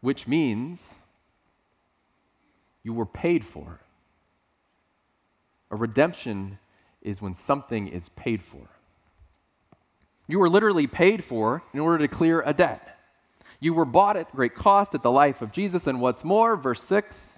which 0.00 0.26
means 0.26 0.96
you 2.82 2.94
were 2.94 3.06
paid 3.06 3.44
for. 3.44 3.80
A 5.70 5.76
redemption 5.76 6.58
is 7.02 7.20
when 7.20 7.34
something 7.34 7.88
is 7.88 8.08
paid 8.10 8.42
for. 8.42 8.68
You 10.26 10.38
were 10.38 10.48
literally 10.48 10.86
paid 10.86 11.22
for 11.22 11.62
in 11.74 11.80
order 11.80 11.98
to 11.98 12.08
clear 12.08 12.42
a 12.44 12.52
debt. 12.54 12.98
You 13.60 13.74
were 13.74 13.84
bought 13.84 14.16
at 14.16 14.32
great 14.32 14.54
cost 14.54 14.94
at 14.94 15.02
the 15.02 15.10
life 15.10 15.42
of 15.42 15.52
Jesus, 15.52 15.86
and 15.86 16.00
what's 16.00 16.24
more, 16.24 16.56
verse 16.56 16.82
6 16.82 17.37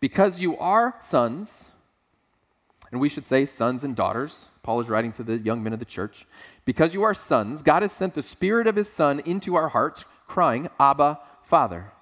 because 0.00 0.40
you 0.40 0.56
are 0.58 0.94
sons, 1.00 1.70
and 2.90 3.00
we 3.00 3.08
should 3.08 3.26
say 3.26 3.44
sons 3.44 3.84
and 3.84 3.94
daughters, 3.94 4.48
Paul 4.62 4.80
is 4.80 4.88
writing 4.88 5.12
to 5.12 5.22
the 5.22 5.38
young 5.38 5.62
men 5.62 5.72
of 5.72 5.78
the 5.78 5.84
church. 5.84 6.26
Because 6.64 6.94
you 6.94 7.02
are 7.02 7.14
sons, 7.14 7.62
God 7.62 7.82
has 7.82 7.92
sent 7.92 8.14
the 8.14 8.22
Spirit 8.22 8.66
of 8.66 8.76
His 8.76 8.88
Son 8.88 9.20
into 9.20 9.54
our 9.54 9.68
hearts, 9.68 10.04
crying, 10.26 10.68
Abba, 10.78 11.18
Father. 11.42 11.92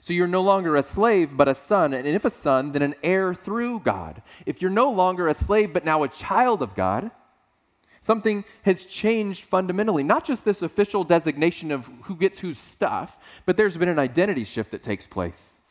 So 0.00 0.12
you're 0.12 0.26
no 0.26 0.42
longer 0.42 0.76
a 0.76 0.82
slave, 0.82 1.36
but 1.36 1.48
a 1.48 1.54
son. 1.54 1.94
And 1.94 2.06
if 2.06 2.24
a 2.24 2.30
son, 2.30 2.72
then 2.72 2.82
an 2.82 2.94
heir 3.02 3.34
through 3.34 3.80
God. 3.80 4.22
If 4.44 4.60
you're 4.60 4.70
no 4.70 4.90
longer 4.90 5.28
a 5.28 5.34
slave, 5.34 5.72
but 5.72 5.84
now 5.84 6.02
a 6.02 6.08
child 6.08 6.62
of 6.62 6.74
God, 6.74 7.10
something 8.00 8.44
has 8.62 8.86
changed 8.86 9.44
fundamentally. 9.44 10.02
Not 10.02 10.24
just 10.24 10.44
this 10.44 10.62
official 10.62 11.04
designation 11.04 11.70
of 11.70 11.90
who 12.02 12.16
gets 12.16 12.40
whose 12.40 12.58
stuff, 12.58 13.18
but 13.46 13.56
there's 13.56 13.76
been 13.76 13.88
an 13.88 13.98
identity 13.98 14.44
shift 14.44 14.72
that 14.72 14.82
takes 14.82 15.06
place. 15.06 15.62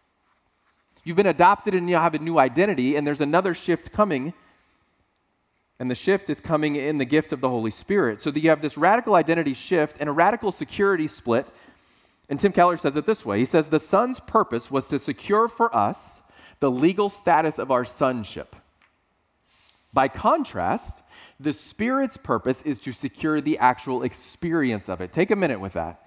You've 1.06 1.16
been 1.16 1.28
adopted 1.28 1.76
and 1.76 1.90
you 1.90 1.96
have 1.96 2.16
a 2.16 2.20
new 2.20 2.40
identity, 2.40 2.96
and 2.96 3.06
there's 3.06 3.22
another 3.22 3.54
shift 3.54 3.94
coming. 3.94 4.34
And 5.80 5.90
the 5.90 5.96
shift 5.96 6.30
is 6.30 6.42
coming 6.42 6.76
in 6.76 6.98
the 6.98 7.06
gift 7.06 7.32
of 7.32 7.42
the 7.42 7.50
Holy 7.50 7.70
Spirit. 7.70 8.22
So 8.22 8.32
that 8.32 8.40
you 8.40 8.50
have 8.50 8.62
this 8.62 8.76
radical 8.76 9.16
identity 9.16 9.54
shift 9.54 9.98
and 10.00 10.10
a 10.10 10.12
radical 10.12 10.52
security 10.52 11.08
split. 11.08 11.48
And 12.28 12.40
Tim 12.40 12.52
Keller 12.52 12.76
says 12.76 12.96
it 12.96 13.06
this 13.06 13.24
way 13.24 13.40
He 13.40 13.46
says, 13.46 13.70
The 13.70 13.80
Son's 13.80 14.20
purpose 14.20 14.72
was 14.72 14.90
to 14.90 15.00
secure 15.00 15.48
for 15.48 15.74
us 15.76 16.22
the 16.60 16.72
legal 16.72 17.10
status 17.10 17.60
of 17.60 17.70
our 17.70 17.86
sonship. 17.86 18.56
By 19.94 20.08
contrast, 20.08 21.04
the 21.40 21.54
Spirit's 21.54 22.18
purpose 22.18 22.62
is 22.64 22.80
to 22.80 22.94
secure 22.94 23.42
the 23.42 23.60
actual 23.60 24.02
experience 24.02 24.90
of 24.90 25.02
it. 25.02 25.12
Take 25.12 25.30
a 25.30 25.36
minute 25.36 25.60
with 25.60 25.74
that. 25.74 26.06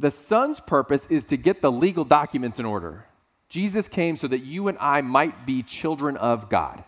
The 0.00 0.10
Son's 0.10 0.58
purpose 0.58 1.06
is 1.08 1.24
to 1.26 1.36
get 1.36 1.62
the 1.62 1.70
legal 1.70 2.04
documents 2.04 2.58
in 2.58 2.66
order. 2.66 3.06
Jesus 3.48 3.88
came 3.88 4.16
so 4.16 4.26
that 4.28 4.40
you 4.40 4.68
and 4.68 4.78
I 4.80 5.00
might 5.00 5.46
be 5.46 5.62
children 5.62 6.16
of 6.16 6.48
God. 6.48 6.84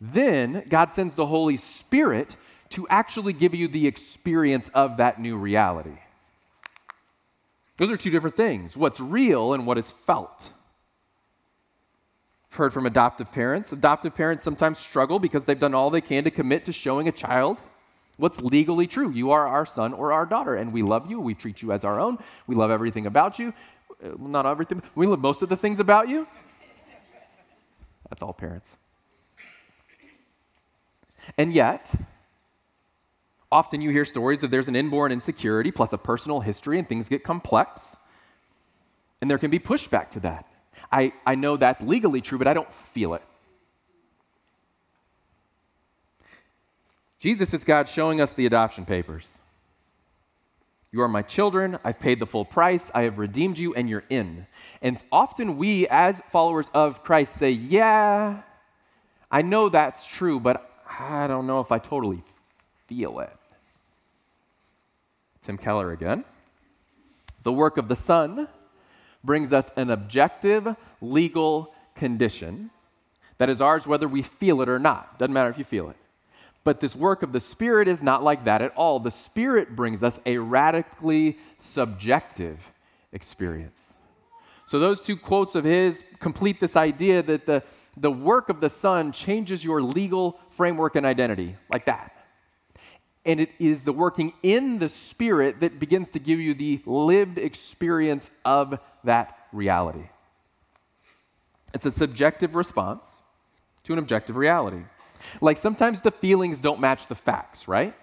Then 0.00 0.64
God 0.68 0.92
sends 0.92 1.14
the 1.14 1.26
Holy 1.26 1.56
Spirit 1.56 2.36
to 2.70 2.88
actually 2.88 3.32
give 3.32 3.54
you 3.54 3.68
the 3.68 3.86
experience 3.86 4.70
of 4.74 4.96
that 4.96 5.20
new 5.20 5.36
reality. 5.36 5.98
Those 7.76 7.90
are 7.90 7.96
two 7.96 8.10
different 8.10 8.36
things 8.36 8.76
what's 8.76 9.00
real 9.00 9.52
and 9.52 9.66
what 9.66 9.78
is 9.78 9.90
felt. 9.90 10.50
I've 12.50 12.56
heard 12.56 12.72
from 12.72 12.84
adoptive 12.84 13.32
parents. 13.32 13.72
Adoptive 13.72 14.14
parents 14.14 14.42
sometimes 14.44 14.78
struggle 14.78 15.18
because 15.18 15.44
they've 15.44 15.58
done 15.58 15.74
all 15.74 15.90
they 15.90 16.00
can 16.00 16.24
to 16.24 16.30
commit 16.30 16.64
to 16.66 16.72
showing 16.72 17.08
a 17.08 17.12
child 17.12 17.62
what's 18.18 18.40
legally 18.40 18.86
true. 18.86 19.10
You 19.10 19.30
are 19.30 19.46
our 19.46 19.64
son 19.64 19.92
or 19.94 20.12
our 20.12 20.26
daughter, 20.26 20.54
and 20.54 20.72
we 20.72 20.82
love 20.82 21.10
you. 21.10 21.18
We 21.18 21.34
treat 21.34 21.62
you 21.62 21.72
as 21.72 21.84
our 21.84 21.98
own. 21.98 22.18
We 22.46 22.54
love 22.54 22.70
everything 22.70 23.06
about 23.06 23.38
you. 23.38 23.54
Uh, 24.02 24.08
not 24.18 24.46
everything, 24.46 24.82
we 24.94 25.06
love 25.06 25.20
most 25.20 25.42
of 25.42 25.48
the 25.48 25.56
things 25.56 25.80
about 25.80 26.08
you. 26.08 26.26
That's 28.08 28.22
all 28.22 28.32
parents. 28.32 28.76
And 31.38 31.52
yet, 31.52 31.94
often 33.50 33.80
you 33.80 33.90
hear 33.90 34.04
stories 34.04 34.42
of 34.42 34.50
there's 34.50 34.68
an 34.68 34.76
inborn 34.76 35.12
insecurity 35.12 35.70
plus 35.70 35.92
a 35.92 35.98
personal 35.98 36.40
history, 36.40 36.78
and 36.78 36.88
things 36.88 37.08
get 37.08 37.22
complex. 37.22 37.96
And 39.20 39.30
there 39.30 39.38
can 39.38 39.50
be 39.50 39.60
pushback 39.60 40.10
to 40.10 40.20
that. 40.20 40.46
I, 40.90 41.12
I 41.24 41.36
know 41.36 41.56
that's 41.56 41.80
legally 41.80 42.20
true, 42.20 42.38
but 42.38 42.48
I 42.48 42.54
don't 42.54 42.72
feel 42.72 43.14
it. 43.14 43.22
Jesus 47.18 47.54
is 47.54 47.62
God 47.62 47.88
showing 47.88 48.20
us 48.20 48.32
the 48.32 48.46
adoption 48.46 48.84
papers. 48.84 49.38
You 50.92 51.00
are 51.00 51.08
my 51.08 51.22
children. 51.22 51.78
I've 51.84 51.98
paid 51.98 52.20
the 52.20 52.26
full 52.26 52.44
price. 52.44 52.90
I 52.94 53.02
have 53.02 53.16
redeemed 53.16 53.58
you, 53.58 53.74
and 53.74 53.88
you're 53.88 54.04
in. 54.10 54.46
And 54.82 55.02
often 55.10 55.56
we, 55.56 55.88
as 55.88 56.20
followers 56.28 56.70
of 56.74 57.02
Christ, 57.02 57.34
say, 57.34 57.50
Yeah, 57.50 58.42
I 59.30 59.40
know 59.40 59.70
that's 59.70 60.04
true, 60.04 60.38
but 60.38 60.70
I 61.00 61.26
don't 61.26 61.46
know 61.46 61.60
if 61.60 61.72
I 61.72 61.78
totally 61.78 62.22
feel 62.86 63.20
it. 63.20 63.34
Tim 65.40 65.56
Keller 65.56 65.92
again. 65.92 66.26
The 67.42 67.52
work 67.52 67.78
of 67.78 67.88
the 67.88 67.96
Son 67.96 68.46
brings 69.24 69.52
us 69.52 69.70
an 69.76 69.88
objective 69.90 70.76
legal 71.00 71.74
condition 71.94 72.70
that 73.38 73.48
is 73.48 73.60
ours 73.60 73.86
whether 73.86 74.06
we 74.06 74.22
feel 74.22 74.60
it 74.60 74.68
or 74.68 74.78
not. 74.78 75.18
Doesn't 75.18 75.32
matter 75.32 75.48
if 75.48 75.58
you 75.58 75.64
feel 75.64 75.88
it. 75.88 75.96
But 76.64 76.80
this 76.80 76.94
work 76.94 77.22
of 77.22 77.32
the 77.32 77.40
Spirit 77.40 77.88
is 77.88 78.02
not 78.02 78.22
like 78.22 78.44
that 78.44 78.62
at 78.62 78.72
all. 78.76 79.00
The 79.00 79.10
Spirit 79.10 79.74
brings 79.74 80.02
us 80.02 80.20
a 80.24 80.38
radically 80.38 81.38
subjective 81.58 82.72
experience. 83.12 83.94
So, 84.66 84.78
those 84.78 85.00
two 85.00 85.16
quotes 85.16 85.54
of 85.54 85.64
his 85.64 86.04
complete 86.20 86.60
this 86.60 86.76
idea 86.76 87.22
that 87.22 87.46
the, 87.46 87.62
the 87.96 88.10
work 88.10 88.48
of 88.48 88.60
the 88.60 88.70
Son 88.70 89.12
changes 89.12 89.64
your 89.64 89.82
legal 89.82 90.38
framework 90.50 90.96
and 90.96 91.04
identity, 91.04 91.56
like 91.72 91.84
that. 91.86 92.16
And 93.24 93.40
it 93.40 93.50
is 93.58 93.82
the 93.82 93.92
working 93.92 94.32
in 94.42 94.78
the 94.78 94.88
Spirit 94.88 95.60
that 95.60 95.78
begins 95.78 96.10
to 96.10 96.18
give 96.18 96.40
you 96.40 96.54
the 96.54 96.80
lived 96.86 97.38
experience 97.38 98.30
of 98.44 98.78
that 99.04 99.36
reality. 99.52 100.08
It's 101.74 101.86
a 101.86 101.92
subjective 101.92 102.54
response 102.54 103.22
to 103.84 103.92
an 103.92 103.98
objective 103.98 104.36
reality. 104.36 104.82
Like 105.40 105.56
sometimes 105.56 106.00
the 106.00 106.10
feelings 106.10 106.60
don't 106.60 106.80
match 106.80 107.06
the 107.06 107.14
facts, 107.14 107.68
right? 107.68 107.94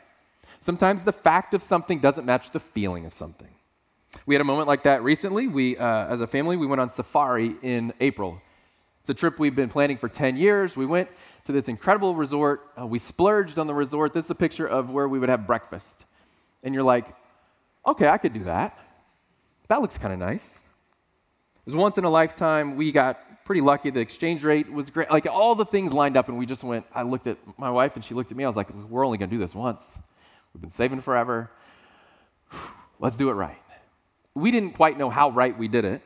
Sometimes 0.59 1.03
the 1.03 1.13
fact 1.13 1.53
of 1.53 1.63
something 1.63 1.99
doesn't 1.99 2.25
match 2.25 2.51
the 2.51 2.59
feeling 2.59 3.05
of 3.05 3.13
something. 3.13 3.49
We 4.25 4.35
had 4.35 4.41
a 4.41 4.45
moment 4.45 4.67
like 4.67 4.83
that 4.83 5.03
recently. 5.03 5.47
We, 5.47 5.77
uh, 5.77 6.07
as 6.07 6.21
a 6.21 6.27
family, 6.27 6.57
we 6.57 6.65
went 6.65 6.81
on 6.81 6.89
safari 6.89 7.55
in 7.61 7.93
April. 7.99 8.41
It's 9.01 9.09
a 9.09 9.13
trip 9.13 9.39
we've 9.39 9.55
been 9.55 9.69
planning 9.69 9.97
for 9.97 10.09
10 10.09 10.35
years. 10.35 10.75
We 10.75 10.85
went 10.85 11.09
to 11.45 11.51
this 11.51 11.67
incredible 11.67 12.15
resort. 12.15 12.67
Uh, 12.79 12.85
we 12.88 12.99
splurged 12.99 13.57
on 13.57 13.67
the 13.67 13.73
resort. 13.73 14.13
This 14.13 14.25
is 14.25 14.31
a 14.31 14.35
picture 14.35 14.67
of 14.67 14.89
where 14.91 15.07
we 15.07 15.19
would 15.19 15.29
have 15.29 15.47
breakfast. 15.47 16.05
And 16.63 16.73
you're 16.73 16.83
like, 16.83 17.05
okay, 17.85 18.07
I 18.07 18.17
could 18.17 18.33
do 18.33 18.43
that. 18.45 18.77
That 19.67 19.81
looks 19.81 19.97
kind 19.97 20.13
of 20.13 20.19
nice. 20.19 20.57
It 20.57 21.65
was 21.65 21.75
once 21.75 21.97
in 21.97 22.03
a 22.03 22.09
lifetime. 22.09 22.75
We 22.75 22.91
got 22.91 23.19
pretty 23.50 23.62
lucky. 23.62 23.89
The 23.89 24.00
exchange 24.00 24.44
rate 24.44 24.72
was 24.72 24.91
great. 24.91 25.10
Like 25.10 25.25
all 25.25 25.56
the 25.56 25.65
things 25.65 25.91
lined 25.91 26.15
up, 26.15 26.29
and 26.29 26.38
we 26.38 26.46
just 26.46 26.63
went. 26.63 26.86
I 26.94 27.01
looked 27.01 27.25
at 27.25 27.39
my 27.58 27.72
wife, 27.72 27.96
and 27.96 28.06
she 28.06 28.13
looked 28.13 28.29
at 28.29 28.38
me. 28.38 28.44
I 28.44 28.48
was 28.48 28.56
like, 28.56 28.70
we're 28.88 29.03
only 29.03 29.18
going 29.18 29.32
to 29.32 29.36
do 29.36 29.39
this 29.39 29.56
once. 29.56 29.89
We've 30.53 30.62
been 30.62 30.70
saving 30.70 31.01
forever. 31.01 31.50
Let's 33.00 33.18
do 33.18 33.32
it 33.32 33.34
right. 33.34 33.58
We 34.36 34.51
didn't 34.51 34.74
quite 34.74 35.00
know 35.00 35.10
how 35.10 35.32
right 35.32 35.58
we 35.58 35.68
did 35.68 35.84
it, 35.84 36.03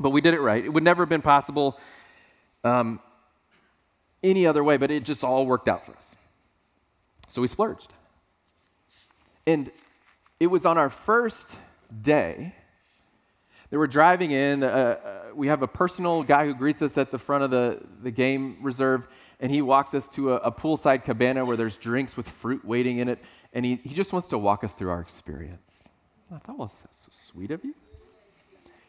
but 0.00 0.10
we 0.10 0.20
did 0.20 0.34
it 0.34 0.40
right. 0.40 0.64
It 0.64 0.70
would 0.70 0.82
never 0.82 1.02
have 1.02 1.08
been 1.08 1.22
possible 1.22 1.78
um, 2.64 2.98
any 4.20 4.44
other 4.44 4.64
way, 4.64 4.78
but 4.78 4.90
it 4.90 5.04
just 5.04 5.22
all 5.22 5.46
worked 5.46 5.68
out 5.68 5.86
for 5.86 5.92
us. 5.92 6.16
So 7.28 7.40
we 7.40 7.46
splurged. 7.46 7.94
And 9.46 9.70
it 10.40 10.48
was 10.48 10.66
on 10.66 10.76
our 10.76 10.90
first 10.90 11.56
day 12.02 12.56
that 13.72 13.78
we're 13.78 13.86
driving 13.86 14.32
in. 14.32 14.62
Uh, 14.62 14.66
uh, 14.66 15.20
we 15.34 15.46
have 15.46 15.62
a 15.62 15.66
personal 15.66 16.22
guy 16.22 16.44
who 16.44 16.54
greets 16.54 16.82
us 16.82 16.98
at 16.98 17.10
the 17.10 17.18
front 17.18 17.42
of 17.42 17.50
the, 17.50 17.80
the 18.02 18.10
game 18.10 18.58
reserve, 18.60 19.08
and 19.40 19.50
he 19.50 19.62
walks 19.62 19.94
us 19.94 20.10
to 20.10 20.34
a, 20.34 20.36
a 20.36 20.52
poolside 20.52 21.04
cabana 21.04 21.42
where 21.42 21.56
there's 21.56 21.78
drinks 21.78 22.14
with 22.14 22.28
fruit 22.28 22.62
waiting 22.66 22.98
in 22.98 23.08
it, 23.08 23.18
and 23.54 23.64
he, 23.64 23.80
he 23.82 23.94
just 23.94 24.12
wants 24.12 24.28
to 24.28 24.36
walk 24.36 24.62
us 24.62 24.74
through 24.74 24.90
our 24.90 25.00
experience. 25.00 25.88
I 26.30 26.36
thought, 26.36 26.58
well, 26.58 26.72
that's 26.82 26.98
so 26.98 27.08
sweet 27.10 27.50
of 27.50 27.64
you. 27.64 27.74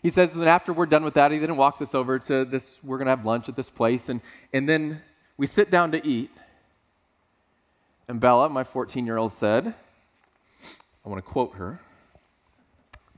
He 0.02 0.10
says 0.10 0.34
that 0.34 0.48
after 0.50 0.74
we're 0.74 0.86
done 0.86 1.06
with 1.06 1.14
that, 1.14 1.32
he 1.32 1.40
then 1.40 1.56
walks 1.56 1.82
us 1.82 1.96
over 1.96 2.20
to 2.20 2.44
this, 2.44 2.78
we're 2.84 2.98
going 2.98 3.06
to 3.06 3.16
have 3.16 3.26
lunch 3.26 3.48
at 3.48 3.56
this 3.56 3.70
place, 3.70 4.10
and, 4.10 4.20
and 4.52 4.68
then 4.68 5.02
we 5.38 5.48
sit 5.48 5.72
down 5.72 5.94
to 5.94 6.06
eat. 6.06 6.30
And 8.10 8.20
Bella, 8.20 8.50
my 8.50 8.66
14 8.66 9.06
year 9.06 9.16
old, 9.16 9.32
said, 9.32 9.74
I 11.06 11.10
want 11.10 11.24
to 11.24 11.32
quote 11.32 11.56
her 11.56 11.80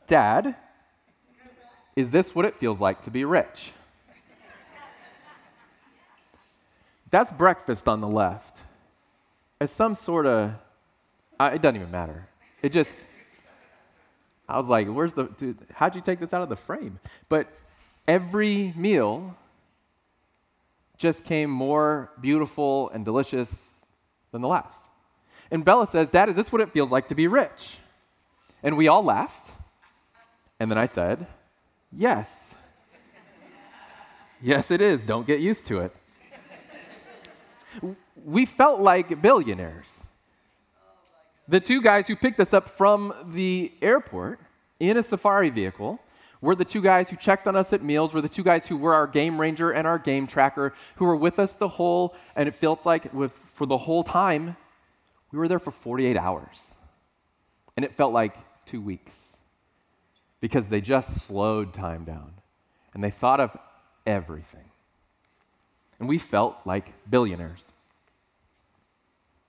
Dad, 0.05 0.55
is 1.95 2.11
this 2.11 2.35
what 2.35 2.45
it 2.45 2.55
feels 2.55 2.79
like 2.79 3.01
to 3.03 3.11
be 3.11 3.25
rich? 3.25 3.71
That's 7.11 7.31
breakfast 7.31 7.87
on 7.87 8.01
the 8.01 8.07
left. 8.07 8.59
It's 9.61 9.71
some 9.71 9.95
sort 9.95 10.25
of, 10.25 10.53
it 11.39 11.61
doesn't 11.61 11.75
even 11.77 11.91
matter. 11.91 12.27
It 12.61 12.73
just, 12.73 12.99
I 14.49 14.57
was 14.57 14.67
like, 14.67 14.87
where's 14.87 15.13
the, 15.13 15.25
dude, 15.25 15.57
how'd 15.73 15.95
you 15.95 16.01
take 16.01 16.19
this 16.19 16.33
out 16.33 16.41
of 16.41 16.49
the 16.49 16.57
frame? 16.57 16.99
But 17.29 17.47
every 18.07 18.73
meal 18.75 19.37
just 20.97 21.23
came 21.23 21.49
more 21.49 22.11
beautiful 22.19 22.89
and 22.89 23.05
delicious 23.05 23.69
than 24.31 24.41
the 24.41 24.47
last. 24.47 24.87
And 25.51 25.63
Bella 25.63 25.87
says, 25.87 26.09
Dad, 26.09 26.27
is 26.27 26.35
this 26.35 26.51
what 26.51 26.61
it 26.61 26.71
feels 26.71 26.91
like 26.91 27.07
to 27.07 27.15
be 27.15 27.27
rich? 27.27 27.77
And 28.63 28.75
we 28.75 28.87
all 28.87 29.03
laughed. 29.03 29.53
And 30.59 30.69
then 30.69 30.77
I 30.77 30.85
said, 30.85 31.27
Yes. 31.97 32.55
yes, 34.41 34.69
it 34.69 34.81
is. 34.81 35.05
Don't 35.05 35.25
get 35.25 35.39
used 35.39 35.65
to 35.67 35.79
it. 35.79 35.95
We 38.25 38.45
felt 38.45 38.81
like 38.81 39.21
billionaires. 39.21 40.07
The 41.47 41.59
two 41.59 41.81
guys 41.81 42.07
who 42.07 42.15
picked 42.15 42.39
us 42.39 42.53
up 42.53 42.67
from 42.67 43.13
the 43.27 43.71
airport 43.81 44.39
in 44.79 44.97
a 44.97 45.03
safari 45.03 45.49
vehicle 45.49 45.99
were 46.41 46.55
the 46.55 46.65
two 46.65 46.81
guys 46.81 47.09
who 47.09 47.15
checked 47.15 47.47
on 47.47 47.55
us 47.55 47.71
at 47.71 47.83
meals, 47.83 48.13
were 48.13 48.21
the 48.21 48.29
two 48.29 48.43
guys 48.43 48.67
who 48.67 48.77
were 48.77 48.93
our 48.93 49.07
game 49.07 49.39
ranger 49.39 49.71
and 49.71 49.87
our 49.87 49.99
game 49.99 50.27
tracker, 50.27 50.73
who 50.95 51.05
were 51.05 51.15
with 51.15 51.39
us 51.39 51.53
the 51.53 51.67
whole, 51.67 52.15
and 52.35 52.47
it 52.49 52.55
felt 52.55 52.85
like 52.85 53.13
with, 53.13 53.31
for 53.31 53.65
the 53.65 53.77
whole 53.77 54.03
time, 54.03 54.57
we 55.31 55.39
were 55.39 55.47
there 55.47 55.59
for 55.59 55.71
48 55.71 56.17
hours. 56.17 56.75
And 57.77 57.85
it 57.85 57.93
felt 57.93 58.11
like 58.11 58.35
two 58.65 58.81
weeks 58.81 59.24
because 60.41 60.67
they 60.67 60.81
just 60.81 61.21
slowed 61.25 61.73
time 61.73 62.03
down 62.03 62.33
and 62.93 63.03
they 63.03 63.11
thought 63.11 63.39
of 63.39 63.57
everything. 64.05 64.69
And 65.99 66.09
we 66.09 66.17
felt 66.17 66.57
like 66.65 66.93
billionaires. 67.09 67.71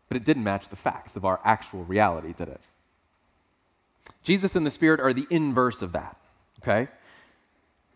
But 0.09 0.16
it 0.16 0.25
didn't 0.25 0.45
match 0.45 0.69
the 0.69 0.76
facts 0.76 1.16
of 1.16 1.25
our 1.25 1.40
actual 1.45 1.85
reality, 1.85 2.33
did 2.33 2.49
it? 2.49 2.61
Jesus 4.23 4.55
and 4.57 4.64
the 4.64 4.70
Spirit 4.70 5.01
are 5.01 5.12
the 5.12 5.27
inverse 5.31 5.83
of 5.83 5.92
that, 5.92 6.16
okay? 6.62 6.88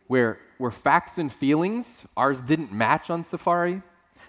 Where, 0.09 0.39
where 0.59 0.71
facts 0.71 1.19
and 1.19 1.33
feelings, 1.33 2.07
ours 2.17 2.41
didn't 2.41 2.73
match 2.73 3.11
on 3.11 3.23
safari. 3.23 3.83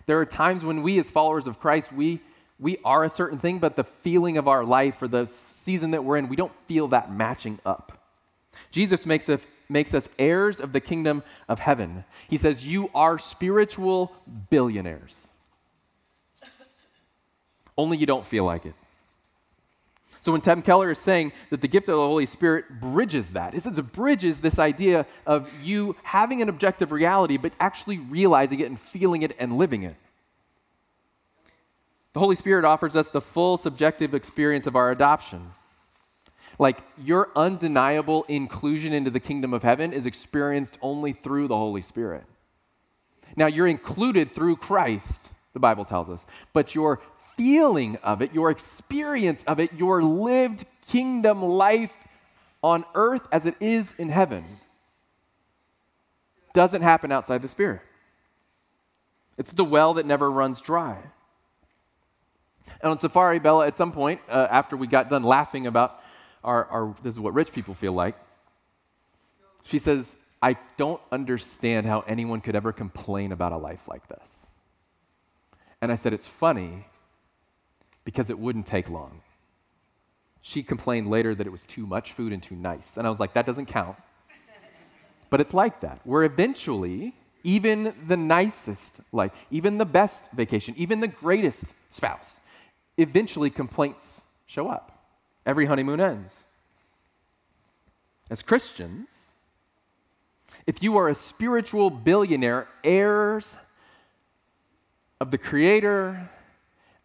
There 0.06 0.20
are 0.20 0.26
times 0.26 0.64
when 0.64 0.84
we, 0.84 1.00
as 1.00 1.10
followers 1.10 1.48
of 1.48 1.60
Christ, 1.60 1.92
we, 1.92 2.20
we 2.60 2.78
are 2.86 3.04
a 3.04 3.10
certain 3.10 3.40
thing, 3.40 3.60
but 3.60 3.76
the 3.76 3.84
feeling 3.84 4.38
of 4.38 4.48
our 4.48 4.64
life 4.64 5.02
or 5.02 5.08
the 5.08 5.26
season 5.26 5.92
that 5.92 6.04
we're 6.04 6.18
in, 6.18 6.30
we 6.30 6.36
don't 6.36 6.54
feel 6.68 6.88
that 6.90 7.12
matching 7.12 7.60
up. 7.66 8.01
Jesus 8.72 9.06
makes 9.06 9.30
us, 9.30 9.42
makes 9.70 9.94
us 9.94 10.10
heirs 10.18 10.60
of 10.60 10.72
the 10.72 10.80
kingdom 10.80 11.24
of 11.48 11.60
heaven. 11.60 12.04
He 12.30 12.38
says, 12.38 12.66
You 12.66 12.90
are 12.96 13.20
spiritual 13.20 14.14
billionaires. 14.50 15.30
Only 17.78 17.98
you 17.98 18.06
don't 18.06 18.26
feel 18.26 18.46
like 18.46 18.66
it. 18.66 18.76
So 20.22 20.32
when 20.32 20.42
Tim 20.42 20.62
Keller 20.62 20.92
is 20.92 21.00
saying 21.00 21.32
that 21.50 21.62
the 21.62 21.68
gift 21.68 21.90
of 21.90 21.96
the 21.96 22.02
Holy 22.02 22.28
Spirit 22.28 22.80
bridges 22.80 23.32
that, 23.32 23.56
it 23.56 23.64
says 23.64 23.80
it 23.80 23.92
bridges 23.92 24.40
this 24.40 24.60
idea 24.60 25.08
of 25.26 25.52
you 25.64 25.96
having 26.04 26.44
an 26.44 26.50
objective 26.50 26.92
reality, 26.92 27.38
but 27.38 27.54
actually 27.60 27.98
realizing 27.98 28.60
it 28.60 28.68
and 28.68 28.80
feeling 28.80 29.24
it 29.24 29.36
and 29.40 29.58
living 29.58 29.82
it. 29.82 29.96
The 32.14 32.20
Holy 32.20 32.36
Spirit 32.36 32.66
offers 32.66 32.96
us 32.96 33.10
the 33.10 33.22
full 33.22 33.58
subjective 33.58 34.14
experience 34.14 34.68
of 34.68 34.76
our 34.76 34.92
adoption. 34.92 35.52
Like 36.62 36.84
your 36.96 37.32
undeniable 37.36 38.24
inclusion 38.28 38.94
into 38.94 39.10
the 39.10 39.20
kingdom 39.20 39.52
of 39.52 39.64
heaven 39.64 39.92
is 39.92 40.06
experienced 40.06 40.78
only 40.80 41.12
through 41.12 41.48
the 41.48 41.58
Holy 41.58 41.82
Spirit. 41.82 42.24
Now, 43.36 43.48
you're 43.48 43.66
included 43.66 44.30
through 44.30 44.58
Christ, 44.58 45.32
the 45.54 45.60
Bible 45.60 45.86
tells 45.86 46.08
us, 46.08 46.28
but 46.54 46.76
your 46.76 47.02
feeling 47.36 47.96
of 48.04 48.22
it, 48.22 48.32
your 48.36 48.52
experience 48.52 49.44
of 49.48 49.60
it, 49.60 49.74
your 49.74 50.04
lived 50.04 50.66
kingdom 50.88 51.42
life 51.42 51.96
on 52.62 52.86
earth 52.94 53.28
as 53.32 53.48
it 53.48 53.56
is 53.60 53.96
in 53.98 54.10
heaven 54.10 54.46
doesn't 56.54 56.84
happen 56.84 57.12
outside 57.12 57.42
the 57.42 57.48
Spirit. 57.48 57.82
It's 59.36 59.52
the 59.52 59.66
well 59.66 59.96
that 59.96 60.06
never 60.06 60.30
runs 60.30 60.62
dry. 60.62 61.00
And 62.84 62.92
on 62.92 63.00
Safari, 63.00 63.40
Bella, 63.40 63.66
at 63.66 63.76
some 63.76 63.92
point, 63.92 64.22
uh, 64.30 64.48
after 64.52 64.78
we 64.78 64.86
got 64.86 65.10
done 65.10 65.24
laughing 65.24 65.66
about 65.66 66.01
our, 66.44 66.66
our, 66.66 66.96
this 67.04 67.14
is 67.14 67.20
what 67.20 67.34
rich 67.34 67.52
people 67.52 67.74
feel 67.74 67.94
like. 67.94 68.16
She 69.64 69.78
says, 69.78 70.18
I 70.42 70.58
don't 70.78 71.02
understand 71.12 71.86
how 71.86 72.02
anyone 72.02 72.42
could 72.42 72.56
ever 72.56 72.72
complain 72.72 73.32
about 73.32 73.52
a 73.52 73.58
life 73.58 73.88
like 73.88 74.08
this. 74.08 74.36
And 75.82 75.92
I 75.92 75.96
said, 75.96 76.14
It's 76.14 76.28
funny 76.28 76.86
because 78.04 78.30
it 78.30 78.40
wouldn't 78.40 78.66
take 78.66 78.90
long. 78.90 79.22
She 80.42 80.64
complained 80.64 81.10
later 81.10 81.36
that 81.36 81.46
it 81.46 81.52
was 81.52 81.64
too 81.64 81.86
much 81.86 82.14
food 82.14 82.34
and 82.34 82.42
too 82.42 82.56
nice. 82.56 82.98
And 82.98 83.06
I 83.06 83.10
was 83.10 83.20
like, 83.20 83.34
That 83.34 83.46
doesn't 83.46 83.68
count. 83.68 83.98
But 85.30 85.40
it's 85.40 85.54
like 85.54 85.80
that, 85.82 86.02
where 86.04 86.24
eventually, 86.24 87.16
even 87.44 87.94
the 88.06 88.18
nicest 88.18 89.00
life, 89.14 89.32
even 89.50 89.78
the 89.78 89.86
best 89.86 90.30
vacation, 90.34 90.74
even 90.78 91.00
the 91.00 91.08
greatest 91.08 91.74
spouse, 91.90 92.40
eventually 92.98 93.50
complaints 93.50 94.24
show 94.46 94.68
up. 94.68 95.01
Every 95.46 95.66
honeymoon 95.66 96.00
ends. 96.00 96.44
As 98.30 98.44
Christians, 98.44 99.34
if 100.66 100.82
you 100.82 100.98
are 100.98 101.10
a 101.10 101.16
spiritual 101.16 101.90
billionaire, 101.90 102.68
heirs 102.84 103.58
of 105.20 105.32
the 105.32 105.38
creator 105.38 106.30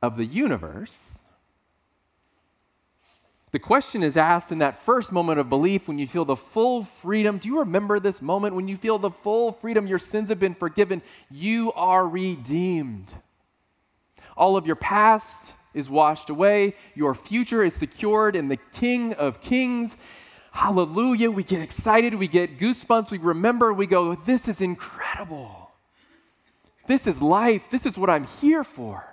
of 0.02 0.16
the 0.16 0.24
universe, 0.24 1.20
the 3.52 3.58
question 3.58 4.02
is 4.02 4.16
asked 4.16 4.52
in 4.52 4.58
that 4.58 4.76
first 4.76 5.10
moment 5.10 5.40
of 5.40 5.48
belief 5.48 5.88
when 5.88 5.98
you 5.98 6.06
feel 6.06 6.26
the 6.26 6.36
full 6.36 6.84
freedom. 6.84 7.38
Do 7.38 7.48
you 7.48 7.60
remember 7.60 7.98
this 7.98 8.20
moment 8.20 8.54
when 8.54 8.68
you 8.68 8.76
feel 8.76 8.98
the 8.98 9.10
full 9.10 9.50
freedom? 9.50 9.86
Your 9.86 9.98
sins 9.98 10.28
have 10.28 10.38
been 10.38 10.54
forgiven. 10.54 11.00
You 11.30 11.72
are 11.72 12.06
redeemed. 12.06 13.14
All 14.36 14.58
of 14.58 14.66
your 14.66 14.76
past, 14.76 15.54
is 15.76 15.90
washed 15.90 16.30
away. 16.30 16.74
Your 16.94 17.14
future 17.14 17.62
is 17.62 17.74
secured 17.74 18.34
in 18.34 18.48
the 18.48 18.56
King 18.56 19.12
of 19.12 19.40
Kings. 19.40 19.96
Hallelujah. 20.50 21.30
We 21.30 21.44
get 21.44 21.60
excited. 21.60 22.14
We 22.14 22.26
get 22.26 22.58
goosebumps. 22.58 23.10
We 23.10 23.18
remember. 23.18 23.72
We 23.72 23.86
go, 23.86 24.14
This 24.14 24.48
is 24.48 24.62
incredible. 24.62 25.70
This 26.86 27.06
is 27.06 27.20
life. 27.20 27.68
This 27.70 27.84
is 27.84 27.98
what 27.98 28.08
I'm 28.08 28.24
here 28.24 28.64
for. 28.64 29.04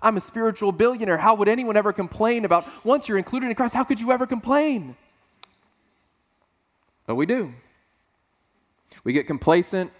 I'm 0.00 0.16
a 0.16 0.20
spiritual 0.20 0.72
billionaire. 0.72 1.18
How 1.18 1.34
would 1.34 1.48
anyone 1.48 1.76
ever 1.76 1.92
complain 1.92 2.44
about 2.44 2.66
once 2.84 3.08
you're 3.08 3.18
included 3.18 3.50
in 3.50 3.54
Christ? 3.54 3.74
How 3.74 3.84
could 3.84 4.00
you 4.00 4.10
ever 4.10 4.26
complain? 4.26 4.96
But 7.06 7.16
we 7.16 7.26
do. 7.26 7.52
We 9.02 9.12
get 9.12 9.26
complacent. 9.26 9.90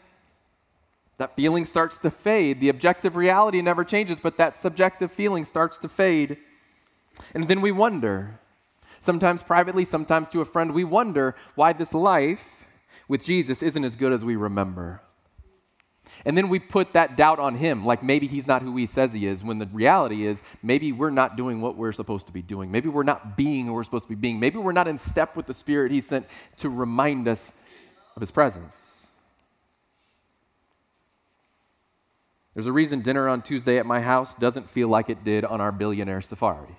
That 1.18 1.36
feeling 1.36 1.64
starts 1.64 1.98
to 1.98 2.10
fade. 2.10 2.60
The 2.60 2.68
objective 2.68 3.14
reality 3.16 3.62
never 3.62 3.84
changes, 3.84 4.20
but 4.20 4.36
that 4.36 4.58
subjective 4.58 5.12
feeling 5.12 5.44
starts 5.44 5.78
to 5.78 5.88
fade. 5.88 6.38
And 7.34 7.46
then 7.46 7.60
we 7.60 7.70
wonder, 7.70 8.40
sometimes 8.98 9.42
privately, 9.42 9.84
sometimes 9.84 10.28
to 10.28 10.40
a 10.40 10.44
friend, 10.44 10.72
we 10.72 10.84
wonder 10.84 11.36
why 11.54 11.72
this 11.72 11.94
life 11.94 12.66
with 13.06 13.24
Jesus 13.24 13.62
isn't 13.62 13.84
as 13.84 13.96
good 13.96 14.12
as 14.12 14.24
we 14.24 14.34
remember. 14.34 15.02
And 16.24 16.36
then 16.36 16.48
we 16.48 16.58
put 16.58 16.92
that 16.92 17.16
doubt 17.16 17.38
on 17.38 17.56
him, 17.56 17.84
like 17.84 18.02
maybe 18.02 18.26
he's 18.26 18.46
not 18.46 18.62
who 18.62 18.76
he 18.76 18.86
says 18.86 19.12
he 19.12 19.26
is, 19.26 19.44
when 19.44 19.58
the 19.58 19.66
reality 19.66 20.26
is 20.26 20.42
maybe 20.62 20.92
we're 20.92 21.10
not 21.10 21.36
doing 21.36 21.60
what 21.60 21.76
we're 21.76 21.92
supposed 21.92 22.26
to 22.26 22.32
be 22.32 22.42
doing. 22.42 22.70
Maybe 22.70 22.88
we're 22.88 23.02
not 23.02 23.36
being 23.36 23.66
who 23.66 23.72
we're 23.72 23.82
supposed 23.82 24.06
to 24.06 24.10
be 24.10 24.14
being. 24.14 24.40
Maybe 24.40 24.58
we're 24.58 24.72
not 24.72 24.88
in 24.88 24.98
step 24.98 25.36
with 25.36 25.46
the 25.46 25.54
Spirit 25.54 25.92
he 25.92 26.00
sent 26.00 26.26
to 26.58 26.68
remind 26.68 27.28
us 27.28 27.52
of 28.16 28.20
his 28.20 28.30
presence. 28.30 28.93
There's 32.54 32.66
a 32.66 32.72
reason 32.72 33.00
dinner 33.00 33.28
on 33.28 33.42
Tuesday 33.42 33.78
at 33.78 33.86
my 33.86 34.00
house 34.00 34.34
doesn't 34.34 34.70
feel 34.70 34.88
like 34.88 35.10
it 35.10 35.24
did 35.24 35.44
on 35.44 35.60
our 35.60 35.72
billionaire 35.72 36.22
safari. 36.22 36.76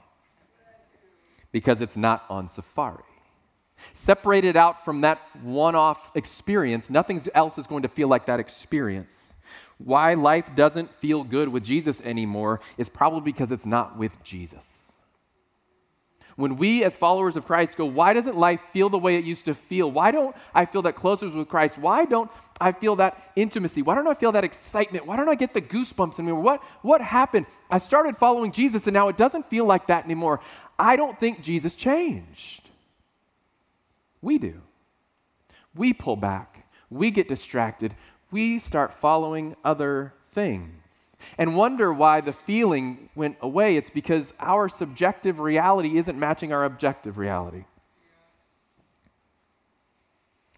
Because 1.52 1.82
it's 1.82 1.98
not 1.98 2.26
on 2.30 2.48
safari. 2.48 3.04
Separated 3.94 4.56
out 4.56 4.84
from 4.86 5.02
that 5.02 5.20
one 5.42 5.76
off 5.76 6.12
experience, 6.16 6.90
nothing 6.90 7.22
else 7.34 7.58
is 7.58 7.68
going 7.68 7.84
to 7.84 7.90
feel 7.90 8.08
like 8.08 8.26
that 8.26 8.40
experience. 8.40 9.36
Why 9.78 10.14
life 10.14 10.56
doesn't 10.56 10.94
feel 10.94 11.24
good 11.24 11.50
with 11.50 11.64
Jesus 11.64 12.02
anymore 12.02 12.62
is 12.78 12.88
probably 12.88 13.22
because 13.22 13.52
it's 13.52 13.66
not 13.66 13.98
with 13.98 14.22
Jesus. 14.24 14.85
When 16.38 16.58
we, 16.58 16.84
as 16.84 16.98
followers 16.98 17.38
of 17.38 17.46
Christ, 17.46 17.78
go, 17.78 17.86
why 17.86 18.12
doesn't 18.12 18.38
life 18.38 18.60
feel 18.60 18.90
the 18.90 18.98
way 18.98 19.16
it 19.16 19.24
used 19.24 19.46
to 19.46 19.54
feel? 19.54 19.90
Why 19.90 20.12
don't 20.12 20.36
I 20.54 20.66
feel 20.66 20.82
that 20.82 20.96
closeness 20.96 21.34
with 21.34 21.48
Christ? 21.48 21.78
Why 21.78 22.04
don't 22.04 22.30
I 22.60 22.74
feel 22.74 22.98
that 22.98 23.32
intimacy? 23.38 23.82
Why 23.82 23.96
don't 23.96 24.08
I 24.08 24.14
feel 24.14 24.34
that 24.34 24.44
excitement? 24.44 25.06
Why 25.06 25.16
don't 25.16 25.30
I 25.30 25.36
get 25.36 25.54
the 25.54 25.62
goosebumps 25.62 26.20
anymore? 26.20 26.42
What, 26.42 26.64
what 26.82 27.00
happened? 27.00 27.46
I 27.72 27.78
started 27.78 28.18
following 28.18 28.52
Jesus 28.52 28.86
and 28.86 28.94
now 28.94 29.08
it 29.08 29.16
doesn't 29.16 29.50
feel 29.50 29.64
like 29.64 29.88
that 29.88 30.04
anymore. 30.04 30.42
I 30.78 30.98
don't 30.98 31.18
think 31.18 31.42
Jesus 31.42 31.74
changed. 31.76 32.70
We 34.22 34.38
do. 34.38 34.62
We 35.74 35.94
pull 35.94 36.16
back, 36.16 36.68
we 36.90 37.12
get 37.12 37.28
distracted, 37.28 37.96
we 38.32 38.60
start 38.60 38.94
following 38.94 39.56
other 39.64 40.14
things. 40.32 40.85
And 41.38 41.56
wonder 41.56 41.92
why 41.94 42.22
the 42.22 42.34
feeling 42.34 43.10
went 43.16 43.38
away. 43.42 43.78
It's 43.78 43.90
because 43.90 44.34
our 44.40 44.70
subjective 44.70 45.40
reality 45.40 45.98
isn't 45.98 46.18
matching 46.18 46.54
our 46.54 46.66
objective 46.66 47.18
reality. 47.18 47.66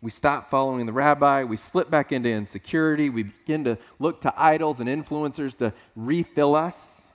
We 0.02 0.12
stop 0.12 0.50
following 0.50 0.86
the 0.86 0.93
rabbi. 0.93 1.43
We 1.43 1.58
slip 1.58 1.89
back 1.89 2.12
into 2.12 2.30
insecurity. 2.30 3.10
We 3.10 3.24
begin 3.24 3.63
to 3.63 3.78
look 4.00 4.22
to 4.22 4.34
idols 4.36 4.80
and 4.80 4.88
influencers 4.88 5.56
to 5.58 5.74
refill 5.96 6.56
us. 6.56 7.08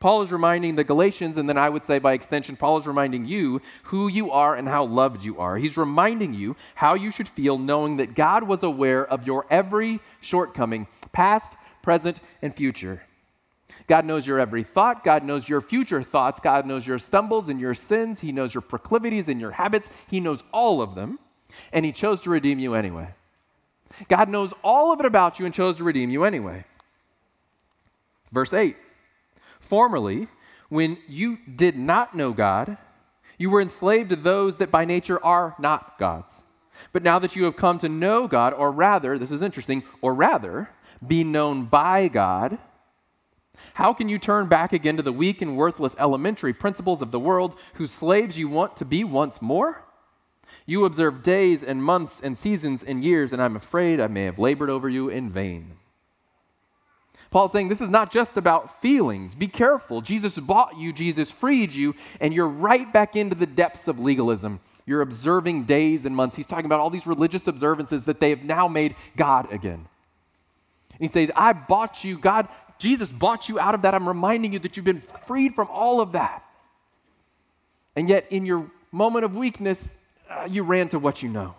Paul 0.00 0.22
is 0.22 0.32
reminding 0.32 0.76
the 0.76 0.84
Galatians, 0.84 1.38
and 1.38 1.48
then 1.48 1.56
I 1.56 1.68
would 1.68 1.84
say 1.84 1.98
by 1.98 2.12
extension, 2.12 2.56
Paul 2.56 2.78
is 2.78 2.86
reminding 2.86 3.26
you 3.26 3.62
who 3.84 4.08
you 4.08 4.30
are 4.30 4.54
and 4.54 4.68
how 4.68 4.84
loved 4.84 5.24
you 5.24 5.38
are. 5.38 5.56
He's 5.56 5.76
reminding 5.76 6.34
you 6.34 6.56
how 6.74 6.94
you 6.94 7.10
should 7.10 7.28
feel 7.28 7.58
knowing 7.58 7.96
that 7.96 8.14
God 8.14 8.42
was 8.44 8.62
aware 8.62 9.06
of 9.06 9.26
your 9.26 9.46
every 9.50 10.00
shortcoming, 10.20 10.88
past, 11.12 11.54
present, 11.84 12.20
and 12.40 12.52
future. 12.54 13.02
God 13.86 14.06
knows 14.06 14.26
your 14.26 14.40
every 14.40 14.64
thought. 14.64 15.04
God 15.04 15.22
knows 15.22 15.48
your 15.48 15.60
future 15.60 16.02
thoughts. 16.02 16.40
God 16.40 16.66
knows 16.66 16.86
your 16.86 16.98
stumbles 16.98 17.50
and 17.50 17.60
your 17.60 17.74
sins. 17.74 18.20
He 18.20 18.32
knows 18.32 18.54
your 18.54 18.62
proclivities 18.62 19.28
and 19.28 19.38
your 19.38 19.50
habits. 19.50 19.90
He 20.08 20.18
knows 20.18 20.42
all 20.52 20.80
of 20.80 20.94
them, 20.94 21.18
and 21.72 21.84
He 21.84 21.92
chose 21.92 22.22
to 22.22 22.30
redeem 22.30 22.58
you 22.58 22.74
anyway. 22.74 23.08
God 24.08 24.30
knows 24.30 24.54
all 24.64 24.92
of 24.92 25.00
it 25.00 25.06
about 25.06 25.38
you 25.38 25.44
and 25.44 25.54
chose 25.54 25.76
to 25.76 25.84
redeem 25.84 26.08
you 26.10 26.24
anyway. 26.24 26.64
Verse 28.32 28.54
8 28.54 28.76
Formerly, 29.60 30.28
when 30.70 30.96
you 31.06 31.38
did 31.54 31.76
not 31.76 32.16
know 32.16 32.32
God, 32.32 32.78
you 33.36 33.50
were 33.50 33.60
enslaved 33.60 34.10
to 34.10 34.16
those 34.16 34.56
that 34.56 34.70
by 34.70 34.84
nature 34.84 35.22
are 35.22 35.54
not 35.58 35.98
God's. 35.98 36.44
But 36.92 37.02
now 37.02 37.18
that 37.18 37.36
you 37.36 37.44
have 37.44 37.56
come 37.56 37.78
to 37.78 37.88
know 37.88 38.26
God, 38.26 38.52
or 38.54 38.70
rather, 38.70 39.18
this 39.18 39.30
is 39.30 39.42
interesting, 39.42 39.82
or 40.00 40.14
rather, 40.14 40.70
be 41.08 41.24
known 41.24 41.66
by 41.66 42.08
God, 42.08 42.58
how 43.74 43.92
can 43.92 44.08
you 44.08 44.18
turn 44.18 44.46
back 44.46 44.72
again 44.72 44.96
to 44.96 45.02
the 45.02 45.12
weak 45.12 45.42
and 45.42 45.56
worthless 45.56 45.96
elementary 45.98 46.52
principles 46.52 47.02
of 47.02 47.10
the 47.10 47.20
world 47.20 47.56
whose 47.74 47.90
slaves 47.90 48.38
you 48.38 48.48
want 48.48 48.76
to 48.76 48.84
be 48.84 49.02
once 49.02 49.42
more? 49.42 49.82
You 50.66 50.84
observe 50.84 51.22
days 51.22 51.62
and 51.62 51.82
months 51.82 52.20
and 52.22 52.38
seasons 52.38 52.82
and 52.82 53.04
years, 53.04 53.32
and 53.32 53.42
I'm 53.42 53.56
afraid 53.56 54.00
I 54.00 54.06
may 54.06 54.24
have 54.24 54.38
labored 54.38 54.70
over 54.70 54.88
you 54.88 55.08
in 55.08 55.28
vain. 55.28 55.76
Paul's 57.30 57.50
saying 57.50 57.68
this 57.68 57.80
is 57.80 57.90
not 57.90 58.12
just 58.12 58.36
about 58.36 58.80
feelings. 58.80 59.34
Be 59.34 59.48
careful. 59.48 60.00
Jesus 60.00 60.38
bought 60.38 60.78
you, 60.78 60.92
Jesus 60.92 61.32
freed 61.32 61.74
you, 61.74 61.96
and 62.20 62.32
you're 62.32 62.48
right 62.48 62.90
back 62.92 63.16
into 63.16 63.34
the 63.34 63.44
depths 63.44 63.88
of 63.88 63.98
legalism. 63.98 64.60
You're 64.86 65.00
observing 65.00 65.64
days 65.64 66.06
and 66.06 66.14
months. 66.14 66.36
He's 66.36 66.46
talking 66.46 66.66
about 66.66 66.78
all 66.78 66.90
these 66.90 67.08
religious 67.08 67.48
observances 67.48 68.04
that 68.04 68.20
they 68.20 68.30
have 68.30 68.44
now 68.44 68.68
made 68.68 68.94
God 69.16 69.52
again. 69.52 69.88
He 71.04 71.08
says, 71.08 71.30
I 71.36 71.52
bought 71.52 72.02
you, 72.02 72.18
God, 72.18 72.48
Jesus 72.78 73.12
bought 73.12 73.48
you 73.48 73.58
out 73.58 73.74
of 73.74 73.82
that. 73.82 73.94
I'm 73.94 74.08
reminding 74.08 74.52
you 74.52 74.58
that 74.60 74.76
you've 74.76 74.86
been 74.86 75.02
freed 75.26 75.54
from 75.54 75.68
all 75.70 76.00
of 76.00 76.12
that. 76.12 76.42
And 77.94 78.08
yet, 78.08 78.26
in 78.30 78.46
your 78.46 78.70
moment 78.90 79.24
of 79.24 79.36
weakness, 79.36 79.96
uh, 80.28 80.48
you 80.50 80.62
ran 80.62 80.88
to 80.88 80.98
what 80.98 81.22
you 81.22 81.28
know. 81.28 81.54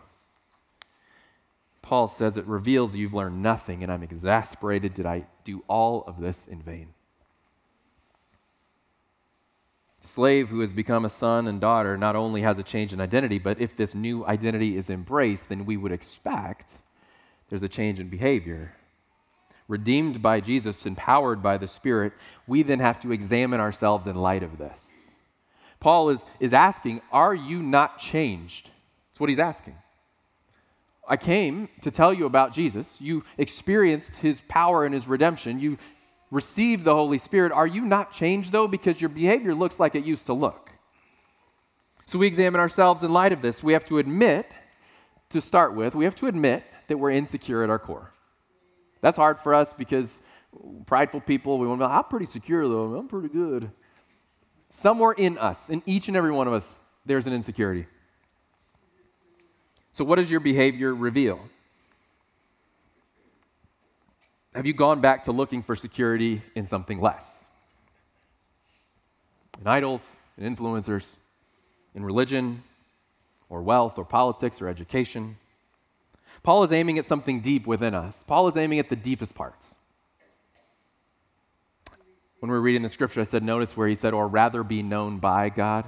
Paul 1.82 2.08
says 2.08 2.36
it 2.36 2.46
reveals 2.48 2.96
you've 2.96 3.14
learned 3.14 3.44
nothing, 3.44 3.84
and 3.84 3.92
I'm 3.92 4.02
exasperated. 4.02 4.96
Did 4.96 5.06
I 5.06 5.28
do 5.44 5.64
all 5.68 6.04
of 6.08 6.20
this 6.20 6.48
in 6.48 6.62
vain? 6.62 6.88
The 10.02 10.08
slave 10.08 10.50
who 10.50 10.62
has 10.62 10.74
become 10.74 11.06
a 11.06 11.10
son 11.10 11.48
and 11.48 11.62
daughter 11.62 11.98
not 11.98 12.16
only 12.16 12.42
has 12.42 12.58
a 12.58 12.64
change 12.64 12.92
in 12.92 13.00
identity, 13.00 13.38
but 13.38 13.62
if 13.62 13.76
this 13.76 13.94
new 13.94 14.26
identity 14.26 14.76
is 14.76 14.90
embraced, 14.90 15.50
then 15.50 15.66
we 15.66 15.78
would 15.78 15.92
expect 15.92 16.80
there's 17.50 17.64
a 17.64 17.70
change 17.70 18.00
in 18.00 18.10
behavior. 18.10 18.74
Redeemed 19.68 20.22
by 20.22 20.42
Jesus, 20.42 20.86
empowered 20.86 21.42
by 21.42 21.58
the 21.58 21.68
Spirit, 21.68 22.14
we 22.48 22.62
then 22.62 22.80
have 22.80 23.00
to 23.00 23.12
examine 23.12 23.60
ourselves 23.60 24.06
in 24.06 24.16
light 24.16 24.44
of 24.44 24.58
this. 24.58 25.06
Paul 25.80 26.10
is, 26.10 26.26
is 26.40 26.54
asking, 26.54 27.02
Are 27.12 27.34
you 27.34 27.64
not 27.64 27.98
changed? 27.98 28.70
That's 29.10 29.20
what 29.20 29.30
he's 29.30 29.40
asking. 29.40 29.76
I 31.08 31.18
came 31.18 31.70
to 31.82 31.92
tell 31.92 32.14
you 32.14 32.26
about 32.26 32.54
Jesus. 32.54 33.00
You 33.00 33.24
experienced 33.38 34.18
his 34.18 34.42
power 34.42 34.86
and 34.86 34.94
his 34.94 35.08
redemption. 35.08 35.60
You 35.60 35.78
received 36.32 36.84
the 36.84 36.96
Holy 36.96 37.18
Spirit. 37.18 37.52
Are 37.52 37.68
you 37.68 37.86
not 37.86 38.12
changed, 38.12 38.52
though, 38.52 38.68
because 38.68 39.00
your 39.00 39.10
behavior 39.10 39.54
looks 39.54 39.80
like 39.80 39.96
it 39.96 40.04
used 40.04 40.26
to 40.28 40.34
look? 40.34 40.72
So 42.08 42.20
we 42.20 42.28
examine 42.28 42.60
ourselves 42.60 43.04
in 43.04 43.12
light 43.12 43.34
of 43.34 43.42
this. 43.42 43.64
We 43.64 43.74
have 43.74 43.86
to 43.86 43.98
admit, 43.98 44.48
to 45.30 45.42
start 45.42 45.76
with, 45.76 45.96
we 45.96 46.06
have 46.06 46.16
to 46.16 46.28
admit 46.28 46.64
that 46.88 46.98
we're 46.98 47.12
insecure 47.12 47.64
at 47.64 47.70
our 47.70 47.80
core. 47.80 48.12
That's 49.06 49.18
hard 49.18 49.40
for 49.40 49.54
us 49.54 49.72
because 49.72 50.20
prideful 50.88 51.22
people, 51.22 51.60
we 51.60 51.68
want 51.68 51.80
to 51.80 51.88
be, 51.88 51.94
I'm 51.94 52.06
pretty 52.06 52.26
secure, 52.26 52.68
though. 52.68 52.96
I'm 52.96 53.08
pretty 53.08 53.28
good. 53.28 53.70
Somewhere 54.68 55.12
in 55.12 55.38
us, 55.38 55.70
in 55.70 55.84
each 55.86 56.08
and 56.08 56.18
every 56.18 56.32
one 56.32 56.48
of 56.48 56.54
us, 56.54 56.82
there's 57.06 57.28
an 57.28 57.34
insecurity. 57.34 57.86
So, 59.92 60.04
what 60.04 60.16
does 60.16 60.32
your 60.32 60.40
behavior 60.40 60.96
reveal? 60.96 61.40
Have 64.56 64.66
you 64.66 64.74
gone 64.74 65.02
back 65.02 65.26
to 65.26 65.32
looking 65.32 65.62
for 65.62 65.76
security 65.76 66.42
in 66.56 66.66
something 66.66 67.00
less? 67.00 67.48
In 69.62 69.68
idols, 69.68 70.18
in 70.36 70.56
influencers, 70.56 71.18
in 71.94 72.04
religion, 72.04 72.64
or 73.50 73.62
wealth, 73.62 74.00
or 74.00 74.04
politics, 74.04 74.64
or 74.64 74.68
education? 74.68 75.38
Paul 76.46 76.64
is 76.64 76.72
aiming 76.72 77.00
at 77.00 77.08
something 77.08 77.42
deep 77.42 77.66
within 77.66 77.96
us. 77.96 78.24
Paul 78.28 78.48
is 78.48 78.56
aiming 78.56 78.78
at 78.78 78.88
the 78.88 78.96
deepest 78.96 79.34
parts. 79.34 79.80
When 82.40 82.52
we're 82.52 82.60
reading 82.60 82.84
the 82.84 82.90
scripture, 82.90 83.20
I 83.22 83.24
said, 83.24 83.42
notice 83.42 83.76
where 83.76 83.88
he 83.88 83.96
said, 83.96 84.14
or 84.14 84.28
rather 84.28 84.64
be 84.64 84.84
known 84.84 85.18
by 85.18 85.50
God. 85.50 85.86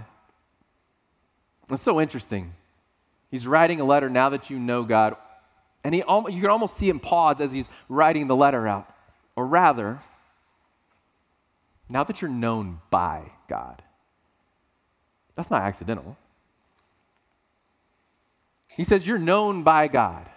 That's 1.68 1.84
so 1.84 2.02
interesting 2.02 2.56
He's 3.30 3.46
writing 3.46 3.82
a 3.82 3.84
letter 3.84 4.10
now 4.10 4.30
that 4.30 4.50
you 4.50 4.58
know 4.58 4.84
God. 4.84 5.16
And 5.84 5.94
he, 5.94 6.00
you 6.00 6.42
can 6.42 6.50
almost 6.50 6.78
see 6.78 6.90
him 6.90 7.00
pause 7.00 7.40
as 7.42 7.52
he's 7.52 7.70
writing 7.90 8.28
the 8.28 8.36
letter 8.36 8.66
out. 8.68 8.92
Or 9.36 9.46
rather, 9.46 10.00
now 11.90 12.04
that 12.06 12.22
you're 12.22 12.32
known 12.32 12.80
by 12.90 13.32
God. 13.48 13.84
That's 15.36 15.52
not 15.52 15.62
accidental. 15.62 16.18
He 18.70 18.84
says, 18.84 19.06
You're 19.06 19.20
known 19.20 19.64
by 19.64 19.88
God. 19.88 20.28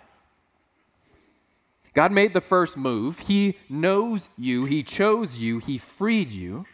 God 1.95 2.13
made 2.13 2.33
the 2.33 2.41
first 2.41 2.77
move. 2.77 3.21
He 3.21 3.59
knows 3.69 4.29
you, 4.39 4.65
He 4.65 4.83
chose 4.83 5.37
you, 5.37 5.59
He 5.59 5.79
freed 5.79 6.31
you. 6.31 6.67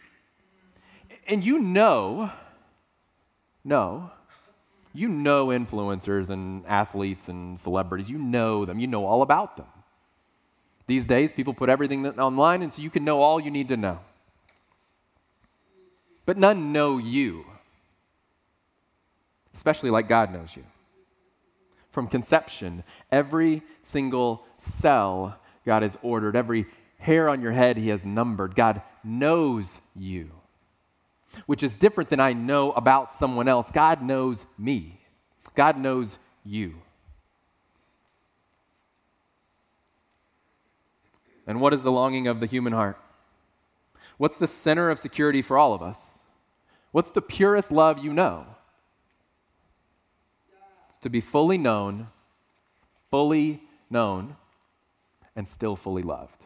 And 1.27 1.45
you 1.45 1.59
know, 1.59 2.31
no, 3.63 4.11
you 4.93 5.09
know 5.09 5.47
influencers 5.47 6.29
and 6.29 6.65
athletes 6.65 7.29
and 7.29 7.59
celebrities. 7.59 8.09
You 8.09 8.17
know 8.17 8.65
them. 8.65 8.79
You 8.79 8.87
know 8.87 9.05
all 9.05 9.21
about 9.21 9.57
them. 9.57 9.67
These 10.87 11.05
days, 11.05 11.33
people 11.33 11.53
put 11.53 11.69
everything 11.69 12.07
online, 12.17 12.61
and 12.61 12.73
so 12.73 12.81
you 12.81 12.89
can 12.89 13.03
know 13.03 13.21
all 13.21 13.39
you 13.39 13.51
need 13.51 13.67
to 13.67 13.77
know. 13.77 13.99
But 16.25 16.37
none 16.37 16.71
know 16.71 16.97
you, 16.97 17.45
especially 19.53 19.91
like 19.91 20.07
God 20.07 20.31
knows 20.31 20.55
you. 20.55 20.63
From 21.97 22.07
conception, 22.07 22.83
every 23.11 23.63
single 23.81 24.45
cell 24.57 25.39
God 25.65 25.81
has 25.81 25.97
ordered, 26.03 26.35
every 26.35 26.67
hair 26.99 27.27
on 27.27 27.41
your 27.41 27.53
head 27.53 27.75
He 27.75 27.87
has 27.87 28.05
numbered. 28.05 28.53
God 28.53 28.83
knows 29.03 29.81
you, 29.95 30.29
which 31.47 31.63
is 31.63 31.73
different 31.73 32.11
than 32.11 32.19
I 32.19 32.33
know 32.33 32.71
about 32.73 33.11
someone 33.11 33.47
else. 33.47 33.71
God 33.71 34.03
knows 34.03 34.45
me, 34.59 35.01
God 35.55 35.79
knows 35.79 36.19
you. 36.45 36.75
And 41.47 41.59
what 41.59 41.73
is 41.73 41.81
the 41.81 41.91
longing 41.91 42.27
of 42.27 42.39
the 42.39 42.45
human 42.45 42.73
heart? 42.73 43.01
What's 44.17 44.37
the 44.37 44.47
center 44.47 44.91
of 44.91 44.99
security 44.99 45.41
for 45.41 45.57
all 45.57 45.73
of 45.73 45.81
us? 45.81 46.19
What's 46.91 47.09
the 47.09 47.23
purest 47.23 47.71
love 47.71 47.97
you 47.97 48.13
know? 48.13 48.45
To 51.01 51.09
be 51.09 51.21
fully 51.21 51.57
known, 51.57 52.07
fully 53.09 53.61
known, 53.89 54.35
and 55.35 55.47
still 55.47 55.75
fully 55.75 56.01
loved. 56.01 56.43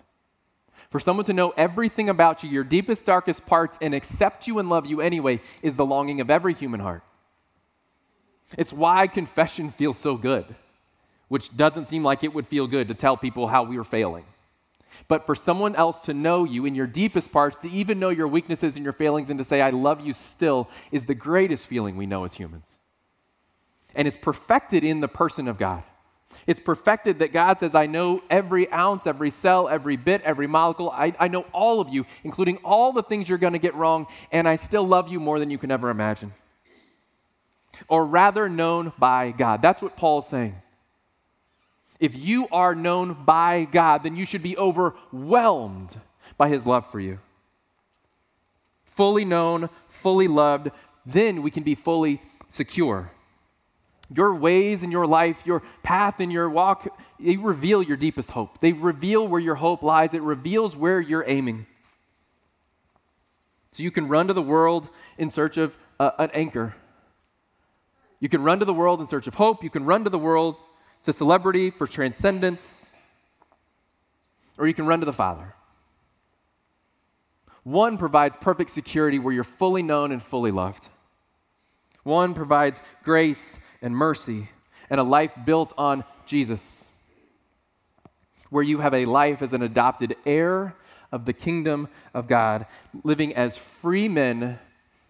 For 0.90 1.00
someone 1.00 1.26
to 1.26 1.34
know 1.34 1.54
everything 1.56 2.10
about 2.10 2.44
you, 2.44 2.50
your 2.50 2.66
deepest, 2.66 3.06
darkest 3.06 3.46
parts, 3.46 3.78
and 3.82 3.96
accept 3.96 4.46
you 4.48 4.60
and 4.60 4.70
love 4.70 4.86
you 4.86 5.00
anyway, 5.00 5.40
is 5.62 5.78
the 5.78 5.86
longing 5.86 6.20
of 6.20 6.30
every 6.30 6.54
human 6.54 6.82
heart. 6.82 7.02
It's 8.58 8.74
why 8.74 9.08
confession 9.08 9.70
feels 9.70 9.98
so 9.98 10.18
good, 10.18 10.46
which 11.30 11.56
doesn't 11.56 11.88
seem 11.88 12.04
like 12.04 12.26
it 12.26 12.34
would 12.34 12.46
feel 12.46 12.68
good 12.68 12.90
to 12.90 12.94
tell 12.94 13.16
people 13.16 13.48
how 13.48 13.64
we 13.64 13.78
are 13.78 13.86
failing. 13.86 14.26
But 15.08 15.26
for 15.26 15.34
someone 15.34 15.78
else 15.78 16.02
to 16.02 16.14
know 16.14 16.44
you 16.44 16.66
in 16.66 16.76
your 16.76 16.88
deepest 16.88 17.32
parts, 17.32 17.56
to 17.62 17.70
even 17.70 17.98
know 17.98 18.10
your 18.10 18.28
weaknesses 18.28 18.76
and 18.76 18.84
your 18.84 18.92
failings, 18.92 19.30
and 19.30 19.40
to 19.40 19.46
say, 19.46 19.62
I 19.62 19.70
love 19.70 20.02
you 20.02 20.14
still, 20.14 20.70
is 20.92 21.06
the 21.06 21.16
greatest 21.16 21.68
feeling 21.68 21.96
we 21.96 22.06
know 22.06 22.26
as 22.26 22.34
humans. 22.34 22.78
And 23.96 24.08
it's 24.08 24.18
perfected 24.18 24.84
in 24.84 25.02
the 25.02 25.08
person 25.08 25.48
of 25.48 25.58
God. 25.58 25.84
It's 26.48 26.60
perfected 26.60 27.20
that 27.20 27.34
God 27.34 27.60
says, 27.60 27.76
I 27.76 27.86
know 27.86 28.22
every 28.30 28.72
ounce, 28.72 29.06
every 29.06 29.30
cell, 29.30 29.68
every 29.68 29.96
bit, 29.96 30.22
every 30.24 30.48
molecule. 30.48 30.90
I, 30.90 31.14
I 31.20 31.28
know 31.28 31.46
all 31.52 31.80
of 31.80 31.90
you, 31.90 32.06
including 32.24 32.58
all 32.64 32.92
the 32.92 33.04
things 33.04 33.30
you're 33.30 33.38
going 33.38 33.54
to 33.54 33.60
get 33.60 33.76
wrong, 33.76 34.08
and 34.32 34.48
I 34.48 34.56
still 34.56 34.86
love 34.86 35.12
you 35.12 35.20
more 35.20 35.40
than 35.40 35.52
you 35.52 35.58
can 35.58 35.72
ever 35.72 35.90
imagine. 35.90 36.34
Or 37.88 38.06
rather, 38.06 38.50
known 38.50 38.94
by 38.98 39.32
God. 39.32 39.62
That's 39.62 39.82
what 39.82 39.98
Paul's 39.98 40.28
saying. 40.28 40.56
If 42.00 42.16
you 42.16 42.48
are 42.52 42.74
known 42.74 43.14
by 43.26 43.66
God, 43.66 44.04
then 44.04 44.16
you 44.16 44.26
should 44.26 44.42
be 44.42 44.58
overwhelmed 44.58 46.00
by 46.38 46.50
his 46.50 46.66
love 46.66 46.92
for 46.92 47.00
you. 47.00 47.20
Fully 48.84 49.24
known, 49.26 49.70
fully 49.88 50.28
loved, 50.28 50.72
then 51.06 51.44
we 51.44 51.52
can 51.52 51.64
be 51.64 51.76
fully 51.76 52.22
secure. 52.48 53.12
Your 54.14 54.36
ways 54.36 54.84
in 54.84 54.92
your 54.92 55.08
life, 55.08 55.44
your 55.46 55.62
path 55.84 56.20
in 56.20 56.32
your 56.32 56.50
walk, 56.50 57.00
they 57.20 57.38
reveal 57.38 57.82
your 57.82 57.98
deepest 57.98 58.32
hope. 58.32 58.60
They 58.60 58.74
reveal 58.74 59.28
where 59.28 59.40
your 59.40 59.56
hope 59.56 59.84
lies, 59.84 60.14
it 60.14 60.22
reveals 60.22 60.76
where 60.76 61.00
you're 61.00 61.24
aiming. 61.28 61.66
So 63.72 63.84
you 63.84 63.92
can 63.92 64.10
run 64.10 64.28
to 64.28 64.34
the 64.34 64.42
world 64.42 64.90
in 65.18 65.30
search 65.30 65.58
of 65.58 65.78
uh, 66.00 66.12
an 66.20 66.30
anchor. 66.34 66.76
You 68.20 68.28
can 68.28 68.44
run 68.44 68.60
to 68.60 68.66
the 68.66 68.74
world 68.74 69.00
in 69.00 69.08
search 69.08 69.28
of 69.28 69.36
hope. 69.36 69.64
You 69.64 69.70
can 69.70 69.86
run 69.86 70.04
to 70.04 70.10
the 70.10 70.20
world 70.20 70.58
to 71.04 71.14
celebrity 71.14 71.72
for 71.72 71.88
transcendence. 71.88 72.92
Or 74.58 74.68
you 74.68 74.74
can 74.74 74.86
run 74.86 75.00
to 75.00 75.06
the 75.06 75.14
Father. 75.14 75.56
One 77.64 77.98
provides 77.98 78.38
perfect 78.42 78.72
security 78.72 79.20
where 79.20 79.34
you're 79.34 79.44
fully 79.44 79.84
known 79.84 80.12
and 80.12 80.22
fully 80.22 80.52
loved. 80.52 80.90
One 82.04 82.34
provides 82.34 82.82
grace 83.04 83.60
and 83.82 83.96
mercy 83.96 84.50
and 84.90 85.00
a 85.00 85.04
life 85.04 85.34
built 85.46 85.74
on 85.78 86.04
Jesus, 86.26 86.86
where 88.50 88.64
you 88.64 88.80
have 88.80 88.94
a 88.94 89.06
life 89.06 89.42
as 89.42 89.54
an 89.54 89.62
adopted 89.62 90.16
heir 90.26 90.76
of 91.12 91.26
the 91.26 91.34
kingdom 91.34 91.88
of 92.14 92.28
God, 92.28 92.66
living 93.04 93.36
as 93.36 93.58
free 93.58 94.08
men 94.08 94.60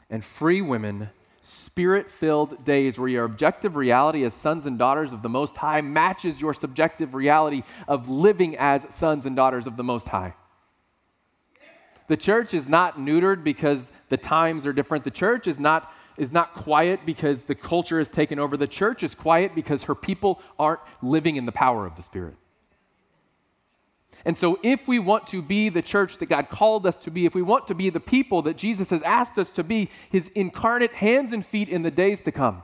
and 0.10 0.24
free 0.24 0.62
women, 0.62 1.10
spirit 1.42 2.12
filled 2.12 2.64
days 2.64 3.00
where 3.00 3.08
your 3.08 3.26
objective 3.26 3.76
reality 3.76 4.24
as 4.24 4.34
sons 4.34 4.66
and 4.66 4.78
daughters 4.78 5.14
of 5.14 5.22
the 5.22 5.30
Most 5.30 5.58
High 5.58 5.82
matches 5.82 6.40
your 6.40 6.54
subjective 6.54 7.14
reality 7.14 7.64
of 7.88 8.10
living 8.10 8.58
as 8.58 8.86
sons 8.94 9.26
and 9.26 9.36
daughters 9.36 9.68
of 9.68 9.78
the 9.78 9.84
Most 9.84 10.08
High. 10.08 10.36
The 12.08 12.18
church 12.18 12.54
is 12.54 12.68
not 12.68 12.98
neutered 12.98 13.44
because 13.44 13.92
the 14.10 14.18
times 14.18 14.68
are 14.68 14.74
different. 14.74 15.06
The 15.06 15.12
church 15.12 15.48
is 15.48 15.60
not 15.60 15.92
is 16.22 16.32
not 16.32 16.54
quiet 16.54 17.00
because 17.04 17.44
the 17.44 17.56
culture 17.56 17.98
has 17.98 18.08
taken 18.08 18.38
over. 18.38 18.56
The 18.56 18.68
church 18.68 19.02
is 19.02 19.16
quiet 19.16 19.56
because 19.56 19.86
her 19.86 19.96
people 19.96 20.40
aren't 20.60 20.80
living 21.02 21.36
in 21.36 21.48
the 21.48 21.52
power 21.52 21.88
of 21.88 21.96
the 21.96 22.04
Spirit. 22.04 22.36
And 24.24 24.38
so, 24.38 24.60
if 24.62 24.88
we 24.88 25.00
want 25.00 25.26
to 25.28 25.42
be 25.42 25.70
the 25.70 25.82
church 25.82 26.20
that 26.20 26.28
God 26.28 26.52
called 26.52 26.86
us 26.86 26.98
to 26.98 27.10
be, 27.10 27.26
if 27.26 27.34
we 27.34 27.42
want 27.42 27.66
to 27.70 27.74
be 27.74 27.90
the 27.90 28.00
people 28.00 28.44
that 28.44 28.56
Jesus 28.56 28.92
has 28.92 29.02
asked 29.02 29.40
us 29.40 29.52
to 29.54 29.64
be, 29.64 29.90
his 30.12 30.30
incarnate 30.36 30.92
hands 30.92 31.32
and 31.32 31.44
feet 31.44 31.70
in 31.70 31.82
the 31.82 31.90
days 31.90 32.22
to 32.22 32.32
come, 32.32 32.62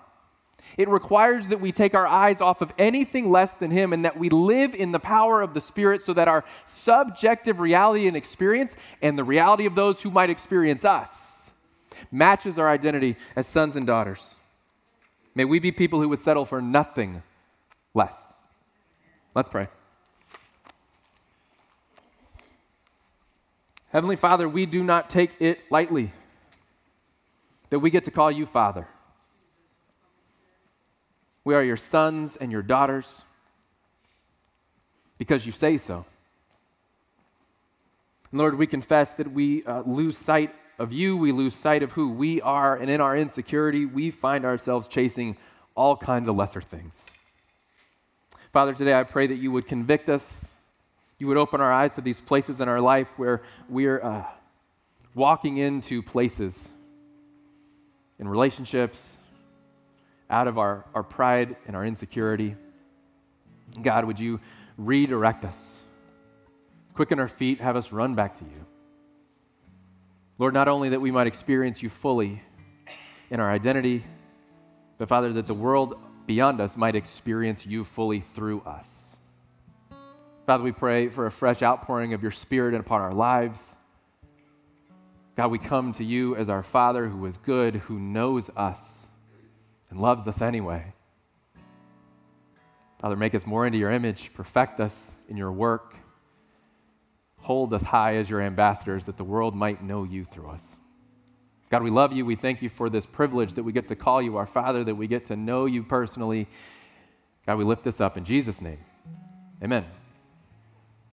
it 0.78 0.88
requires 0.88 1.48
that 1.48 1.60
we 1.60 1.72
take 1.72 1.96
our 1.96 2.06
eyes 2.06 2.42
off 2.42 2.62
of 2.62 2.72
anything 2.78 3.32
less 3.32 3.56
than 3.56 3.72
Him 3.72 3.92
and 3.92 4.06
that 4.06 4.20
we 4.20 4.30
live 4.30 4.76
in 4.76 4.92
the 4.92 5.00
power 5.00 5.42
of 5.42 5.56
the 5.56 5.62
Spirit 5.62 6.04
so 6.04 6.14
that 6.14 6.28
our 6.28 6.46
subjective 6.68 7.60
reality 7.60 8.08
and 8.08 8.16
experience 8.16 8.78
and 9.02 9.18
the 9.18 9.24
reality 9.24 9.66
of 9.66 9.74
those 9.74 10.04
who 10.04 10.12
might 10.12 10.30
experience 10.30 10.86
us 10.86 11.37
matches 12.12 12.58
our 12.60 12.70
identity 12.70 13.16
as 13.36 13.48
sons 13.48 13.76
and 13.76 13.86
daughters. 13.86 14.40
May 15.36 15.46
we 15.46 15.60
be 15.60 15.72
people 15.72 16.02
who 16.02 16.10
would 16.10 16.22
settle 16.22 16.46
for 16.46 16.62
nothing 16.62 17.22
less. 17.94 18.34
Let's 19.36 19.50
pray. 19.50 19.68
Heavenly 23.90 24.16
Father, 24.16 24.50
we 24.50 24.66
do 24.66 24.84
not 24.84 25.10
take 25.10 25.42
it 25.42 25.60
lightly 25.70 26.12
that 27.70 27.80
we 27.80 27.90
get 27.90 28.04
to 28.06 28.12
call 28.12 28.32
you 28.32 28.46
Father. 28.46 28.88
We 31.44 31.56
are 31.56 31.64
your 31.64 31.78
sons 31.78 32.36
and 32.36 32.52
your 32.52 32.62
daughters 32.62 33.24
because 35.18 35.46
you 35.46 35.52
say 35.52 35.78
so. 35.78 36.06
And 38.32 38.40
Lord, 38.40 38.58
we 38.58 38.68
confess 38.68 39.14
that 39.14 39.32
we 39.32 39.64
uh, 39.64 39.84
lose 39.86 40.18
sight 40.18 40.54
of 40.80 40.94
you, 40.94 41.18
we 41.18 41.32
lose 41.32 41.56
sight 41.56 41.84
of 41.84 41.94
who 41.94 42.10
we 42.10 42.42
are, 42.42 42.76
and 42.76 42.90
in 42.90 43.02
our 43.02 43.18
insecurity, 43.18 43.86
we 43.86 44.12
find 44.12 44.46
ourselves 44.46 44.88
chasing 44.88 45.38
all 45.76 45.96
kinds 45.96 46.28
of 46.28 46.36
lesser 46.36 46.62
things. 46.62 47.10
Father, 48.54 48.74
today 48.74 48.94
I 48.94 49.04
pray 49.04 49.28
that 49.28 49.36
you 49.36 49.52
would 49.52 49.68
convict 49.68 50.10
us, 50.10 50.54
you 51.20 51.28
would 51.28 51.38
open 51.38 51.62
our 51.62 51.72
eyes 51.72 51.96
to 51.96 52.02
these 52.02 52.22
places 52.22 52.62
in 52.62 52.68
our 52.68 52.82
life 52.82 53.14
where 53.18 53.42
we're 53.70 54.02
uh, 54.04 54.24
walking 55.16 55.58
into 55.58 56.04
places 56.04 56.70
in 58.20 58.28
relationships 58.28 59.18
out 60.30 60.48
of 60.48 60.58
our, 60.58 60.86
our 60.94 61.04
pride 61.04 61.56
and 61.66 61.76
our 61.76 61.86
insecurity. 61.86 62.56
God, 63.82 64.06
would 64.06 64.20
you 64.20 64.40
redirect 64.78 65.46
us? 65.46 65.76
Quicken 66.94 67.20
our 67.20 67.28
feet, 67.28 67.62
have 67.62 67.76
us 67.76 67.92
run 67.92 68.16
back 68.16 68.38
to 68.40 68.44
you. 68.46 68.66
Lord, 70.40 70.54
not 70.54 70.68
only 70.68 70.90
that 70.90 71.02
we 71.02 71.12
might 71.12 71.28
experience 71.28 71.82
you 71.82 71.90
fully 71.90 72.42
in 73.30 73.40
our 73.40 73.52
identity, 73.52 74.04
but 74.98 75.10
Father, 75.10 75.34
that 75.34 75.48
the 75.48 75.54
world 75.54 76.00
beyond 76.28 76.62
us 76.62 76.78
might 76.78 76.96
experience 76.96 77.66
you 77.66 77.84
fully 77.84 78.20
through 78.20 78.62
us. 78.62 79.18
Father, 80.46 80.64
we 80.64 80.72
pray 80.72 81.10
for 81.10 81.26
a 81.26 81.32
fresh 81.32 81.62
outpouring 81.62 82.14
of 82.14 82.22
your 82.22 82.32
Spirit 82.32 82.74
upon 82.74 83.02
our 83.02 83.14
lives. 83.14 83.78
God, 85.36 85.52
we 85.52 85.60
come 85.60 85.92
to 85.94 86.04
you 86.04 86.36
as 86.36 86.50
our 86.50 86.64
Father 86.64 87.08
who 87.08 87.26
is 87.26 87.38
good, 87.38 87.76
who 87.76 88.00
knows 88.00 88.50
us 88.56 89.08
and 89.90 90.00
loves 90.00 90.28
us 90.28 90.42
anyway. 90.42 90.94
Father, 93.00 93.16
make 93.16 93.36
us 93.36 93.46
more 93.46 93.66
into 93.66 93.78
your 93.78 93.92
image, 93.92 94.34
perfect 94.34 94.80
us 94.80 95.12
in 95.28 95.36
your 95.36 95.52
work. 95.52 95.97
Hold 97.48 97.74
us 97.74 97.84
high 97.84 98.18
as 98.18 98.30
your 98.30 98.42
ambassadors 98.42 99.06
that 99.06 99.16
the 99.16 99.24
world 99.24 99.56
might 99.56 99.82
know 99.82 100.04
you 100.04 100.26
through 100.26 100.50
us. 100.50 100.76
God, 101.70 101.82
we 101.82 101.90
love 101.90 102.12
you. 102.12 102.26
We 102.26 102.36
thank 102.36 102.62
you 102.62 102.68
for 102.68 102.90
this 102.90 103.06
privilege 103.06 103.54
that 103.54 103.64
we 103.64 103.72
get 103.72 103.88
to 103.88 103.96
call 103.96 104.22
you 104.22 104.36
our 104.36 104.46
Father, 104.46 104.84
that 104.84 104.96
we 104.96 105.08
get 105.08 105.24
to 105.28 105.38
know 105.38 105.66
you 105.66 105.82
personally. 105.82 106.46
God, 107.46 107.58
we 107.58 107.64
lift 107.64 107.86
this 107.86 108.02
up 108.02 108.18
in 108.18 108.26
Jesus' 108.26 108.60
name. 108.60 108.80
Amen. 109.64 109.86